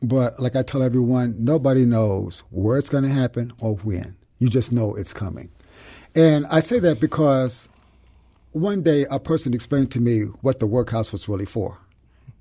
but 0.03 0.39
like 0.39 0.55
I 0.55 0.61
tell 0.61 0.83
everyone, 0.83 1.35
nobody 1.39 1.85
knows 1.85 2.43
where 2.51 2.77
it's 2.77 2.89
going 2.89 3.03
to 3.03 3.09
happen 3.09 3.51
or 3.59 3.75
when. 3.77 4.15
You 4.37 4.49
just 4.49 4.71
know 4.71 4.93
it's 4.93 5.13
coming, 5.13 5.49
and 6.13 6.45
I 6.47 6.59
say 6.59 6.77
that 6.79 6.99
because 6.99 7.67
one 8.51 8.83
day 8.83 9.07
a 9.09 9.19
person 9.19 9.55
explained 9.55 9.91
to 9.93 9.99
me 9.99 10.21
what 10.41 10.59
the 10.59 10.67
workhouse 10.67 11.11
was 11.11 11.27
really 11.27 11.45
for, 11.45 11.79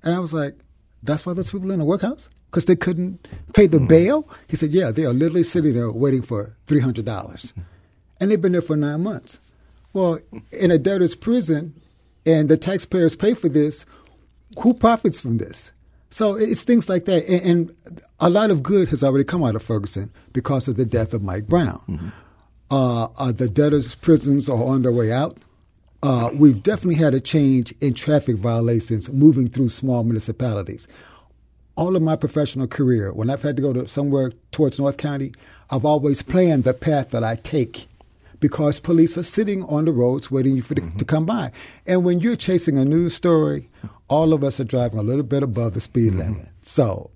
and 0.03 0.13
I 0.13 0.19
was 0.19 0.35
like, 0.35 0.53
"That's 1.01 1.25
why 1.25 1.33
there's 1.33 1.49
people 1.49 1.71
in 1.71 1.79
the 1.79 1.85
workhouse." 1.85 2.29
Because 2.51 2.65
they 2.65 2.75
couldn't 2.75 3.27
pay 3.53 3.65
the 3.65 3.79
mm. 3.79 3.87
bail? 3.87 4.29
He 4.47 4.57
said, 4.57 4.71
Yeah, 4.71 4.91
they 4.91 5.05
are 5.05 5.13
literally 5.13 5.43
sitting 5.43 5.73
there 5.73 5.91
waiting 5.91 6.21
for 6.21 6.55
$300. 6.67 7.53
And 8.19 8.29
they've 8.29 8.41
been 8.41 8.51
there 8.51 8.61
for 8.61 8.75
nine 8.75 9.01
months. 9.01 9.39
Well, 9.93 10.19
in 10.51 10.69
a 10.69 10.77
debtor's 10.77 11.15
prison, 11.15 11.81
and 12.25 12.49
the 12.49 12.57
taxpayers 12.57 13.15
pay 13.15 13.33
for 13.33 13.49
this, 13.49 13.85
who 14.59 14.73
profits 14.73 15.19
from 15.19 15.37
this? 15.37 15.71
So 16.11 16.35
it's 16.35 16.63
things 16.63 16.89
like 16.89 17.05
that. 17.05 17.27
And, 17.27 17.45
and 17.81 18.01
a 18.19 18.29
lot 18.29 18.51
of 18.51 18.61
good 18.61 18.89
has 18.89 19.03
already 19.03 19.23
come 19.23 19.43
out 19.43 19.55
of 19.55 19.63
Ferguson 19.63 20.11
because 20.33 20.67
of 20.67 20.75
the 20.75 20.85
death 20.85 21.13
of 21.13 21.23
Mike 21.23 21.47
Brown. 21.47 21.81
Mm-hmm. 21.87 22.09
Uh, 22.69 23.05
uh, 23.17 23.31
the 23.31 23.49
debtors' 23.49 23.95
prisons 23.95 24.47
are 24.47 24.63
on 24.63 24.81
their 24.81 24.91
way 24.91 25.11
out. 25.11 25.37
Uh, 26.03 26.29
we've 26.33 26.63
definitely 26.63 26.95
had 26.95 27.13
a 27.13 27.19
change 27.19 27.73
in 27.79 27.93
traffic 27.93 28.35
violations 28.37 29.09
moving 29.09 29.49
through 29.49 29.69
small 29.69 30.03
municipalities 30.03 30.87
all 31.75 31.95
of 31.95 32.01
my 32.01 32.15
professional 32.15 32.67
career, 32.67 33.13
when 33.13 33.29
I've 33.29 33.41
had 33.41 33.55
to 33.55 33.61
go 33.61 33.73
to 33.73 33.87
somewhere 33.87 34.31
towards 34.51 34.79
North 34.79 34.97
County, 34.97 35.33
I've 35.69 35.85
always 35.85 36.21
planned 36.21 36.63
the 36.63 36.73
path 36.73 37.09
that 37.11 37.23
I 37.23 37.35
take 37.35 37.87
because 38.39 38.79
police 38.79 39.17
are 39.17 39.23
sitting 39.23 39.63
on 39.63 39.85
the 39.85 39.91
roads 39.91 40.29
waiting 40.31 40.61
for 40.61 40.73
the, 40.73 40.81
mm-hmm. 40.81 40.97
to 40.97 41.05
come 41.05 41.25
by. 41.25 41.51
And 41.85 42.03
when 42.03 42.19
you're 42.19 42.35
chasing 42.35 42.77
a 42.77 42.83
news 42.83 43.15
story, 43.15 43.69
all 44.09 44.33
of 44.33 44.43
us 44.43 44.59
are 44.59 44.65
driving 44.65 44.99
a 44.99 45.03
little 45.03 45.23
bit 45.23 45.43
above 45.43 45.73
the 45.73 45.81
speed 45.81 46.13
mm-hmm. 46.13 46.33
limit. 46.33 46.49
So 46.61 47.11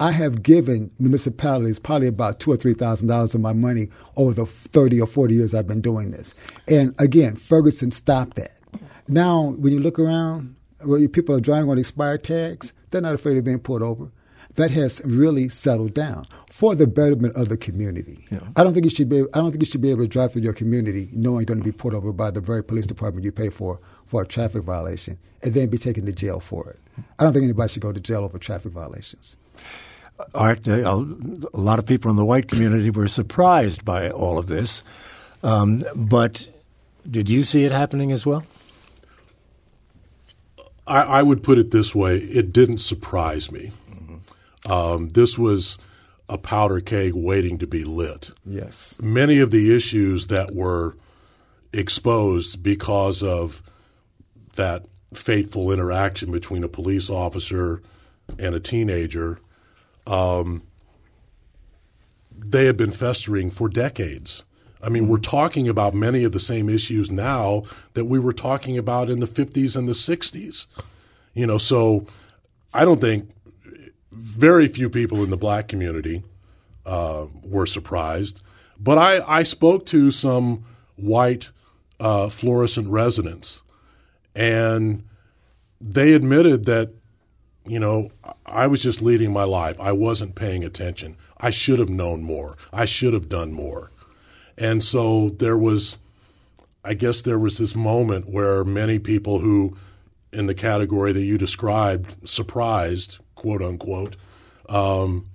I 0.00 0.10
have 0.10 0.42
given 0.42 0.90
municipalities 0.98 1.78
probably 1.78 2.08
about 2.08 2.40
two 2.40 2.50
or 2.50 2.56
three 2.56 2.74
thousand 2.74 3.08
dollars 3.08 3.34
of 3.34 3.40
my 3.40 3.52
money 3.52 3.90
over 4.16 4.32
the 4.32 4.46
thirty 4.46 5.00
or 5.00 5.06
forty 5.06 5.34
years 5.34 5.54
I've 5.54 5.68
been 5.68 5.80
doing 5.80 6.10
this. 6.10 6.34
And 6.66 6.94
again, 6.98 7.36
Ferguson 7.36 7.90
stopped 7.90 8.36
that. 8.36 8.58
Now, 9.06 9.54
when 9.58 9.72
you 9.72 9.80
look 9.80 9.98
around, 9.98 10.56
where 10.80 11.06
people 11.08 11.34
are 11.34 11.40
driving 11.40 11.70
on 11.70 11.78
expired 11.78 12.24
tags, 12.24 12.72
they're 12.94 13.02
not 13.02 13.14
afraid 13.14 13.36
of 13.36 13.44
being 13.44 13.58
pulled 13.58 13.82
over. 13.82 14.08
That 14.54 14.70
has 14.70 15.02
really 15.04 15.48
settled 15.48 15.94
down 15.94 16.28
for 16.48 16.76
the 16.76 16.86
betterment 16.86 17.34
of 17.34 17.48
the 17.48 17.56
community. 17.56 18.24
Yeah. 18.30 18.38
I 18.54 18.62
don't 18.62 18.72
think 18.72 18.84
you 18.84 18.90
should 18.90 19.08
be. 19.08 19.22
I 19.34 19.38
don't 19.38 19.50
think 19.50 19.62
you 19.62 19.66
should 19.66 19.80
be 19.80 19.90
able 19.90 20.02
to 20.02 20.08
drive 20.08 20.32
through 20.32 20.42
your 20.42 20.52
community 20.52 21.08
knowing 21.12 21.38
you're 21.38 21.46
going 21.46 21.58
to 21.58 21.64
be 21.64 21.72
pulled 21.72 21.94
over 21.94 22.12
by 22.12 22.30
the 22.30 22.40
very 22.40 22.62
police 22.62 22.86
department 22.86 23.24
you 23.24 23.32
pay 23.32 23.50
for 23.50 23.80
for 24.06 24.22
a 24.22 24.26
traffic 24.26 24.62
violation, 24.62 25.18
and 25.42 25.54
then 25.54 25.68
be 25.68 25.78
taken 25.78 26.06
to 26.06 26.12
jail 26.12 26.38
for 26.38 26.70
it. 26.70 26.78
I 27.18 27.24
don't 27.24 27.32
think 27.32 27.42
anybody 27.42 27.72
should 27.72 27.82
go 27.82 27.90
to 27.90 27.98
jail 27.98 28.22
over 28.22 28.38
traffic 28.38 28.70
violations. 28.70 29.36
Art, 30.34 30.68
uh, 30.68 31.04
a 31.52 31.58
lot 31.58 31.80
of 31.80 31.86
people 31.86 32.08
in 32.12 32.16
the 32.16 32.24
white 32.24 32.46
community 32.46 32.90
were 32.90 33.08
surprised 33.08 33.84
by 33.84 34.08
all 34.08 34.38
of 34.38 34.46
this, 34.46 34.84
um, 35.42 35.82
but 35.96 36.46
did 37.10 37.28
you 37.28 37.42
see 37.42 37.64
it 37.64 37.72
happening 37.72 38.12
as 38.12 38.24
well? 38.24 38.44
I, 40.86 41.02
I, 41.02 41.22
would 41.22 41.42
put 41.42 41.58
it 41.58 41.70
this 41.70 41.94
way: 41.94 42.18
it 42.18 42.52
didn't 42.52 42.78
surprise 42.78 43.50
me. 43.50 43.72
Mm-hmm. 43.90 44.72
Um, 44.72 45.08
this 45.10 45.38
was 45.38 45.78
a 46.28 46.38
powder 46.38 46.80
keg 46.80 47.14
waiting 47.14 47.58
to 47.58 47.66
be 47.66 47.84
lit. 47.84 48.30
Yes, 48.44 48.94
many 49.00 49.38
of 49.40 49.50
the 49.50 49.74
issues 49.74 50.28
that 50.28 50.54
were 50.54 50.96
exposed 51.72 52.62
because 52.62 53.22
of 53.22 53.62
that 54.56 54.84
fateful 55.12 55.72
interaction 55.72 56.30
between 56.30 56.64
a 56.64 56.68
police 56.68 57.10
officer 57.10 57.82
and 58.38 58.54
a 58.54 58.60
teenager, 58.60 59.38
um, 60.06 60.62
they 62.36 62.66
had 62.66 62.76
been 62.76 62.90
festering 62.90 63.50
for 63.50 63.68
decades. 63.68 64.44
I 64.84 64.90
mean, 64.90 65.08
we're 65.08 65.16
talking 65.16 65.66
about 65.66 65.94
many 65.94 66.24
of 66.24 66.32
the 66.32 66.40
same 66.40 66.68
issues 66.68 67.10
now 67.10 67.62
that 67.94 68.04
we 68.04 68.18
were 68.18 68.34
talking 68.34 68.76
about 68.76 69.08
in 69.08 69.20
the 69.20 69.26
50s 69.26 69.76
and 69.76 69.88
the 69.88 69.94
60s. 69.94 70.66
You 71.32 71.46
know, 71.46 71.58
so 71.58 72.06
I 72.72 72.84
don't 72.84 73.00
think 73.00 73.30
very 74.12 74.68
few 74.68 74.90
people 74.90 75.24
in 75.24 75.30
the 75.30 75.36
black 75.38 75.68
community 75.68 76.22
uh, 76.84 77.26
were 77.42 77.66
surprised. 77.66 78.42
But 78.78 78.98
I, 78.98 79.24
I 79.26 79.42
spoke 79.42 79.86
to 79.86 80.10
some 80.10 80.64
white 80.96 81.48
uh, 81.98 82.28
Florissant 82.28 82.88
residents, 82.88 83.62
and 84.34 85.04
they 85.80 86.12
admitted 86.12 86.66
that, 86.66 86.90
you 87.66 87.78
know, 87.78 88.10
I 88.44 88.66
was 88.66 88.82
just 88.82 89.00
leading 89.00 89.32
my 89.32 89.44
life. 89.44 89.80
I 89.80 89.92
wasn't 89.92 90.34
paying 90.34 90.62
attention. 90.62 91.16
I 91.38 91.50
should 91.50 91.78
have 91.78 91.88
known 91.88 92.22
more. 92.22 92.56
I 92.72 92.84
should 92.84 93.14
have 93.14 93.28
done 93.28 93.52
more. 93.52 93.90
And 94.56 94.82
so 94.82 95.30
there 95.30 95.56
was, 95.56 95.96
I 96.84 96.94
guess, 96.94 97.22
there 97.22 97.38
was 97.38 97.58
this 97.58 97.74
moment 97.74 98.28
where 98.28 98.64
many 98.64 98.98
people 98.98 99.40
who, 99.40 99.76
in 100.32 100.46
the 100.46 100.54
category 100.54 101.12
that 101.12 101.24
you 101.24 101.38
described, 101.38 102.28
surprised, 102.28 103.18
quote 103.34 103.62
unquote, 103.62 104.16
um, 104.68 105.26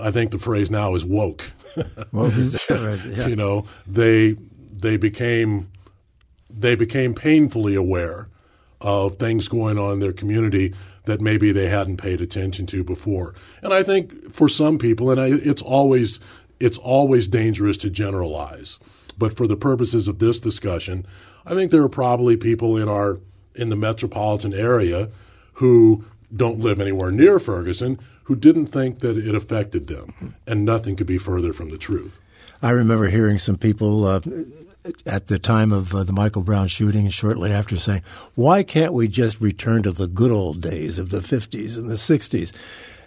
I 0.00 0.10
think 0.10 0.30
the 0.30 0.38
phrase 0.38 0.70
now 0.70 0.94
is 0.94 1.04
woke. 1.04 1.44
woke 2.12 2.34
is 2.36 2.58
right, 2.70 3.00
yeah. 3.06 3.26
You 3.28 3.36
know, 3.36 3.66
they 3.86 4.36
they 4.72 4.96
became 4.96 5.70
they 6.50 6.74
became 6.74 7.14
painfully 7.14 7.74
aware 7.74 8.28
of 8.80 9.16
things 9.16 9.48
going 9.48 9.78
on 9.78 9.94
in 9.94 9.98
their 9.98 10.12
community 10.12 10.74
that 11.04 11.20
maybe 11.20 11.52
they 11.52 11.68
hadn't 11.68 11.96
paid 11.96 12.20
attention 12.20 12.66
to 12.66 12.84
before. 12.84 13.34
And 13.62 13.72
I 13.72 13.82
think 13.82 14.32
for 14.32 14.48
some 14.48 14.78
people, 14.78 15.10
and 15.10 15.20
I, 15.20 15.28
it's 15.28 15.62
always 15.62 16.20
it's 16.60 16.78
always 16.78 17.28
dangerous 17.28 17.76
to 17.78 17.90
generalize. 17.90 18.78
But 19.16 19.36
for 19.36 19.46
the 19.46 19.56
purposes 19.56 20.08
of 20.08 20.18
this 20.18 20.40
discussion, 20.40 21.06
I 21.44 21.54
think 21.54 21.70
there 21.70 21.82
are 21.82 21.88
probably 21.88 22.36
people 22.36 22.76
in 22.76 22.88
our 22.88 23.20
in 23.54 23.68
the 23.70 23.76
metropolitan 23.76 24.54
area 24.54 25.10
who 25.54 26.04
don't 26.34 26.60
live 26.60 26.80
anywhere 26.80 27.10
near 27.10 27.38
Ferguson 27.38 27.98
who 28.24 28.36
didn't 28.36 28.66
think 28.66 29.00
that 29.00 29.16
it 29.16 29.34
affected 29.34 29.86
them, 29.86 30.34
and 30.46 30.62
nothing 30.62 30.94
could 30.94 31.06
be 31.06 31.16
further 31.16 31.52
from 31.54 31.70
the 31.70 31.78
truth. 31.78 32.18
I 32.60 32.70
remember 32.70 33.08
hearing 33.08 33.38
some 33.38 33.56
people 33.56 34.04
uh, 34.04 34.20
at 35.06 35.28
the 35.28 35.38
time 35.38 35.72
of 35.72 35.94
uh, 35.94 36.04
the 36.04 36.12
Michael 36.12 36.42
Brown 36.42 36.68
shooting 36.68 37.08
shortly 37.08 37.50
after 37.50 37.78
saying, 37.78 38.02
"Why 38.34 38.62
can't 38.62 38.92
we 38.92 39.08
just 39.08 39.40
return 39.40 39.82
to 39.84 39.92
the 39.92 40.06
good 40.06 40.30
old 40.30 40.60
days 40.60 40.98
of 40.98 41.08
the 41.08 41.20
'50s 41.20 41.78
and 41.78 41.88
the 41.88 41.94
'60s?" 41.94 42.52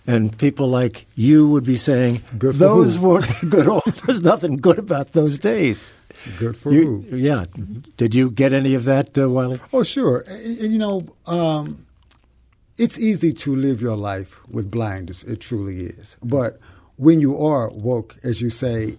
And 0.07 0.35
people 0.37 0.67
like 0.67 1.05
you 1.15 1.47
would 1.49 1.63
be 1.63 1.77
saying, 1.77 2.23
Good 2.37 2.55
"Those 2.55 2.95
who? 2.95 3.07
weren't 3.07 3.49
good 3.49 3.67
old. 3.67 3.83
There's 4.05 4.23
nothing 4.23 4.57
good 4.57 4.79
about 4.79 5.11
those 5.13 5.37
days." 5.37 5.87
Good 6.37 6.57
for 6.57 6.71
You- 6.73 7.05
who? 7.09 7.17
yeah. 7.17 7.45
Did 7.97 8.13
you 8.13 8.29
get 8.31 8.51
any 8.53 8.73
of 8.75 8.83
that, 8.85 9.17
uh, 9.17 9.29
Wiley? 9.29 9.59
Oh, 9.73 9.83
sure. 9.83 10.19
And, 10.27 10.59
and, 10.59 10.73
you 10.73 10.77
know, 10.79 11.07
um, 11.25 11.85
it's 12.77 12.99
easy 12.99 13.31
to 13.33 13.55
live 13.55 13.81
your 13.81 13.95
life 13.95 14.39
with 14.49 14.69
blinders. 14.69 15.23
It 15.23 15.39
truly 15.39 15.81
is. 15.85 16.17
But 16.23 16.59
when 16.97 17.21
you 17.21 17.37
are 17.43 17.69
woke, 17.69 18.17
as 18.23 18.41
you 18.41 18.49
say, 18.49 18.97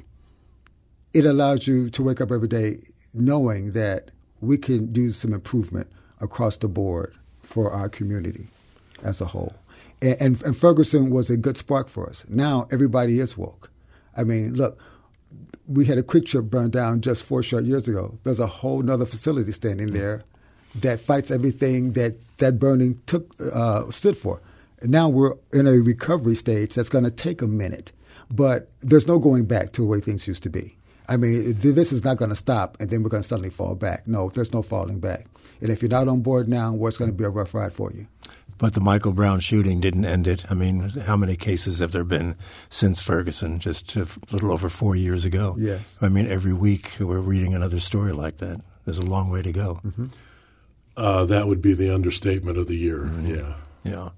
it 1.12 1.24
allows 1.26 1.66
you 1.66 1.90
to 1.90 2.02
wake 2.02 2.20
up 2.20 2.32
every 2.32 2.48
day 2.48 2.78
knowing 3.12 3.72
that 3.72 4.10
we 4.40 4.56
can 4.56 4.92
do 4.92 5.12
some 5.12 5.32
improvement 5.32 5.88
across 6.20 6.56
the 6.56 6.68
board 6.68 7.14
for 7.42 7.70
our 7.70 7.88
community 7.88 8.46
as 9.02 9.20
a 9.20 9.26
whole. 9.26 9.54
And, 10.02 10.42
and, 10.42 10.56
Ferguson 10.56 11.10
was 11.10 11.30
a 11.30 11.36
good 11.36 11.56
spark 11.56 11.88
for 11.88 12.08
us. 12.10 12.24
Now 12.28 12.66
everybody 12.72 13.20
is 13.20 13.38
woke. 13.38 13.70
I 14.16 14.24
mean, 14.24 14.54
look, 14.54 14.78
we 15.68 15.86
had 15.86 15.96
a 15.96 16.02
QuikTrip 16.02 16.50
burned 16.50 16.72
down 16.72 17.00
just 17.00 17.22
four 17.22 17.42
short 17.42 17.64
years 17.64 17.86
ago. 17.86 18.18
There's 18.24 18.40
a 18.40 18.48
whole 18.48 18.82
nother 18.82 19.06
facility 19.06 19.52
standing 19.52 19.92
there 19.92 20.24
that 20.74 21.00
fights 21.00 21.30
everything 21.30 21.92
that 21.92 22.16
that 22.38 22.58
burning 22.58 23.00
took 23.06 23.30
uh, 23.40 23.90
stood 23.90 24.16
for. 24.16 24.40
And 24.80 24.90
now 24.90 25.08
we're 25.08 25.34
in 25.52 25.66
a 25.68 25.74
recovery 25.74 26.34
stage 26.34 26.74
that's 26.74 26.88
going 26.88 27.04
to 27.04 27.10
take 27.10 27.40
a 27.40 27.46
minute, 27.46 27.92
but 28.30 28.68
there's 28.80 29.06
no 29.06 29.20
going 29.20 29.44
back 29.44 29.72
to 29.72 29.82
the 29.82 29.86
way 29.86 30.00
things 30.00 30.26
used 30.26 30.42
to 30.42 30.50
be. 30.50 30.76
I 31.08 31.16
mean, 31.16 31.54
th- 31.54 31.74
this 31.74 31.92
is 31.92 32.04
not 32.04 32.16
going 32.16 32.30
to 32.30 32.36
stop, 32.36 32.76
and 32.80 32.90
then 32.90 33.02
we're 33.02 33.10
going 33.10 33.22
to 33.22 33.28
suddenly 33.28 33.50
fall 33.50 33.76
back. 33.76 34.08
No, 34.08 34.30
there's 34.30 34.52
no 34.52 34.62
falling 34.62 34.98
back. 34.98 35.26
And 35.60 35.70
if 35.70 35.82
you're 35.82 35.88
not 35.88 36.08
on 36.08 36.20
board 36.20 36.48
now, 36.48 36.72
well, 36.72 36.88
it's 36.88 36.98
going 36.98 37.10
to 37.10 37.16
be 37.16 37.24
a 37.24 37.30
rough 37.30 37.54
ride 37.54 37.72
for 37.72 37.92
you. 37.92 38.06
But 38.58 38.74
the 38.74 38.80
Michael 38.80 39.12
Brown 39.12 39.40
shooting 39.40 39.80
didn't 39.80 40.04
end 40.04 40.26
it. 40.28 40.44
I 40.48 40.54
mean, 40.54 40.90
how 40.90 41.16
many 41.16 41.36
cases 41.36 41.80
have 41.80 41.90
there 41.92 42.04
been 42.04 42.36
since 42.70 43.00
Ferguson, 43.00 43.58
just 43.58 43.96
a 43.96 44.06
little 44.30 44.52
over 44.52 44.68
four 44.68 44.94
years 44.94 45.24
ago? 45.24 45.56
Yes. 45.58 45.96
I 46.00 46.08
mean, 46.08 46.26
every 46.28 46.52
week 46.52 46.92
we're 47.00 47.18
reading 47.18 47.54
another 47.54 47.80
story 47.80 48.12
like 48.12 48.36
that. 48.38 48.60
There's 48.84 48.98
a 48.98 49.02
long 49.02 49.30
way 49.30 49.42
to 49.42 49.52
go. 49.52 49.80
Uh, 50.96 51.24
that 51.24 51.48
would 51.48 51.62
be 51.62 51.72
the 51.72 51.92
understatement 51.92 52.58
of 52.58 52.68
the 52.68 52.76
year. 52.76 53.10
Yeah. 53.24 53.54
Yeah. 53.82 54.10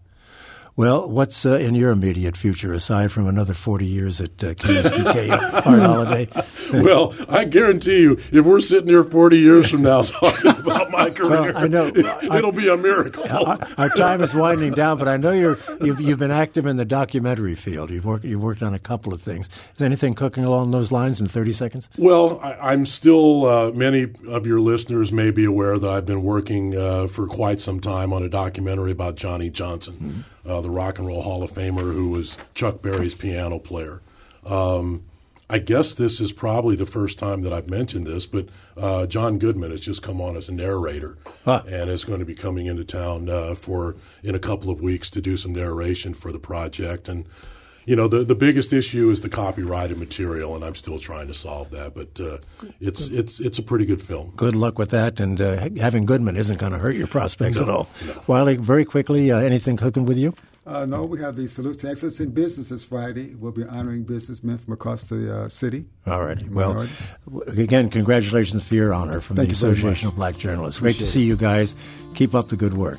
Well, 0.77 1.09
what's 1.09 1.47
uh, 1.47 1.55
in 1.55 1.77
your 1.77 1.93
immediate 1.93 2.37
future 2.37 2.75
aside 2.75 3.13
from 3.13 3.29
another 3.29 3.55
40 3.55 3.87
years 3.87 4.21
at 4.21 4.43
uh, 4.43 4.55
KSDK 4.55 5.31
Art 5.31 5.63
Holliday? 5.65 6.29
well, 6.83 7.15
I 7.29 7.45
guarantee 7.45 8.01
you, 8.01 8.19
if 8.33 8.45
we're 8.45 8.59
sitting 8.59 8.89
here 8.89 9.05
40 9.05 9.39
years 9.39 9.71
from 9.71 9.83
now 9.83 10.03
talking 10.03 10.51
about 10.51 10.91
my 10.91 11.11
career, 11.11 11.53
I 11.55 11.69
know. 11.69 11.87
it, 11.95 12.29
will 12.29 12.51
be 12.51 12.67
a 12.67 12.77
miracle. 12.77 13.23
our, 13.31 13.57
our 13.79 13.89
time 13.91 14.21
is 14.21 14.35
winding 14.35 14.73
down, 14.73 14.99
but 14.99 15.07
I 15.07 15.17
know 15.17 15.31
you're 15.31 15.61
you've, 15.81 16.01
you've 16.01 16.19
been 16.19 16.33
active 16.33 16.67
in 16.67 16.77
the 16.77 16.85
documentary 16.85 17.55
field. 17.55 17.91
You've 17.91 18.05
worked 18.05 18.25
you've 18.25 18.43
worked 18.43 18.65
on 18.65 18.75
a 18.75 18.81
couple 18.81 19.15
of 19.15 19.23
things. 19.23 19.49
Is 19.77 19.83
anything 19.83 20.15
cooking 20.15 20.43
along 20.43 20.73
those 20.73 20.91
lines 20.91 21.21
in 21.21 21.29
30 21.29 21.53
seconds? 21.53 21.89
Well, 21.97 22.41
I, 22.43 22.73
I'm 22.73 22.85
still, 22.85 23.47
uh, 23.47 23.71
many 23.71 24.09
of 24.27 24.45
your 24.45 24.59
listeners 24.59 25.13
may 25.13 25.31
be 25.31 25.45
aware 25.45 25.79
that 25.79 25.89
I've 25.89 26.07
been 26.07 26.25
working 26.25 26.77
uh, 26.77 27.07
for 27.07 27.29
quite 27.29 27.61
some 27.61 27.79
time 27.79 28.13
on 28.13 28.25
a 28.25 28.29
documentary 28.29 28.91
about 28.91 29.15
Johnny 29.15 29.51
Johnson, 29.51 30.25
uh, 30.47 30.61
the 30.61 30.71
Rock 30.71 30.99
and 30.99 31.07
Roll 31.07 31.23
Hall 31.23 31.43
of 31.43 31.53
Famer 31.53 31.93
who 31.93 32.11
was 32.11 32.37
Chuck 32.55 32.83
Berry's 32.83 33.15
piano 33.15 33.59
player. 33.59 34.01
Um, 34.45 35.05
I 35.49 35.59
guess 35.59 35.95
this 35.95 36.21
is 36.21 36.33
probably 36.33 36.75
the 36.75 36.87
first 36.87 37.19
time 37.19 37.43
that 37.43 37.53
I've 37.53 37.69
mentioned 37.69 38.07
this, 38.07 38.25
but 38.25 38.49
uh, 38.79 39.07
John 39.07 39.39
Goodman 39.39 39.71
has 39.71 39.81
just 39.81 40.03
come 40.03 40.21
on 40.21 40.37
as 40.37 40.49
a 40.49 40.53
narrator 40.53 41.19
Huh. 41.45 41.63
and 41.69 41.91
is 41.91 42.05
going 42.05 42.21
to 42.21 42.25
be 42.25 42.35
coming 42.35 42.65
into 42.67 42.85
town 42.85 43.29
uh, 43.29 43.55
for 43.55 43.97
in 44.23 44.35
a 44.35 44.39
couple 44.39 44.71
of 44.71 44.81
weeks 44.81 45.11
to 45.11 45.21
do 45.21 45.37
some 45.37 45.53
narration 45.53 46.15
for 46.15 46.33
the 46.33 46.39
project. 46.39 47.09
And 47.09 47.27
you 47.87 47.97
know, 47.97 48.09
the 48.09 48.25
the 48.25 48.35
biggest 48.35 48.73
issue 48.73 49.11
is 49.11 49.21
the 49.21 49.29
copyrighted 49.29 49.99
material, 49.99 50.55
and 50.55 50.65
I'm 50.65 50.75
still 50.75 50.99
trying 50.99 51.29
to 51.29 51.35
solve 51.35 51.71
that. 51.71 51.95
But 51.95 52.19
uh, 52.21 52.39
it's 52.81 53.09
it's 53.09 53.41
it's 53.41 53.59
a 53.59 53.63
pretty 53.63 53.87
good 53.87 54.03
film. 54.03 54.33
Good 54.37 54.57
luck 54.57 54.79
with 54.79 54.91
that, 54.91 55.21
and 55.21 55.41
uh, 55.41 55.69
having 55.79 56.07
Goodman 56.07 56.37
isn't 56.37 56.59
going 56.59 56.73
to 56.73 56.79
hurt 56.79 56.97
your 56.97 57.07
prospects 57.07 57.61
at 57.61 57.69
all. 57.69 57.89
Wiley, 58.27 58.57
very 58.57 58.85
quickly, 58.85 59.31
uh, 59.31 59.39
anything 59.39 59.77
cooking 59.77 60.07
with 60.07 60.17
you? 60.17 60.35
Uh, 60.67 60.87
no, 60.87 61.05
we 61.05 61.21
have 61.21 61.37
the 61.37 61.47
Salute 61.47 61.79
to 61.81 61.91
Excellence 61.91 62.21
in 62.21 62.31
Business 62.31 62.71
this 62.71 62.85
Friday. 62.85 63.35
We'll 63.35 63.53
be 63.53 63.65
honoring 63.65 64.05
businessmen 64.05 64.57
from 64.57 64.73
across 64.73 65.05
the 65.05 65.41
uh, 65.41 65.49
city. 65.51 65.85
All 66.07 66.25
right. 66.25 66.43
Well, 66.49 66.89
again, 67.47 67.91
congratulations 67.91 68.67
for 68.67 68.75
your 68.75 68.95
honor 68.95 69.21
from 69.21 69.37
Thank 69.37 69.49
the 69.49 69.51
you 69.51 69.73
Association 69.73 70.09
of 70.09 70.17
Black 70.17 70.39
Journalists. 70.39 70.81
Great 70.81 70.93
to 70.93 71.05
Appreciate 71.05 71.13
see 71.13 71.27
you 71.27 71.37
guys. 71.37 71.75
Keep 72.15 72.35
up 72.35 72.49
the 72.49 72.57
good 72.57 72.75
work. 72.75 72.99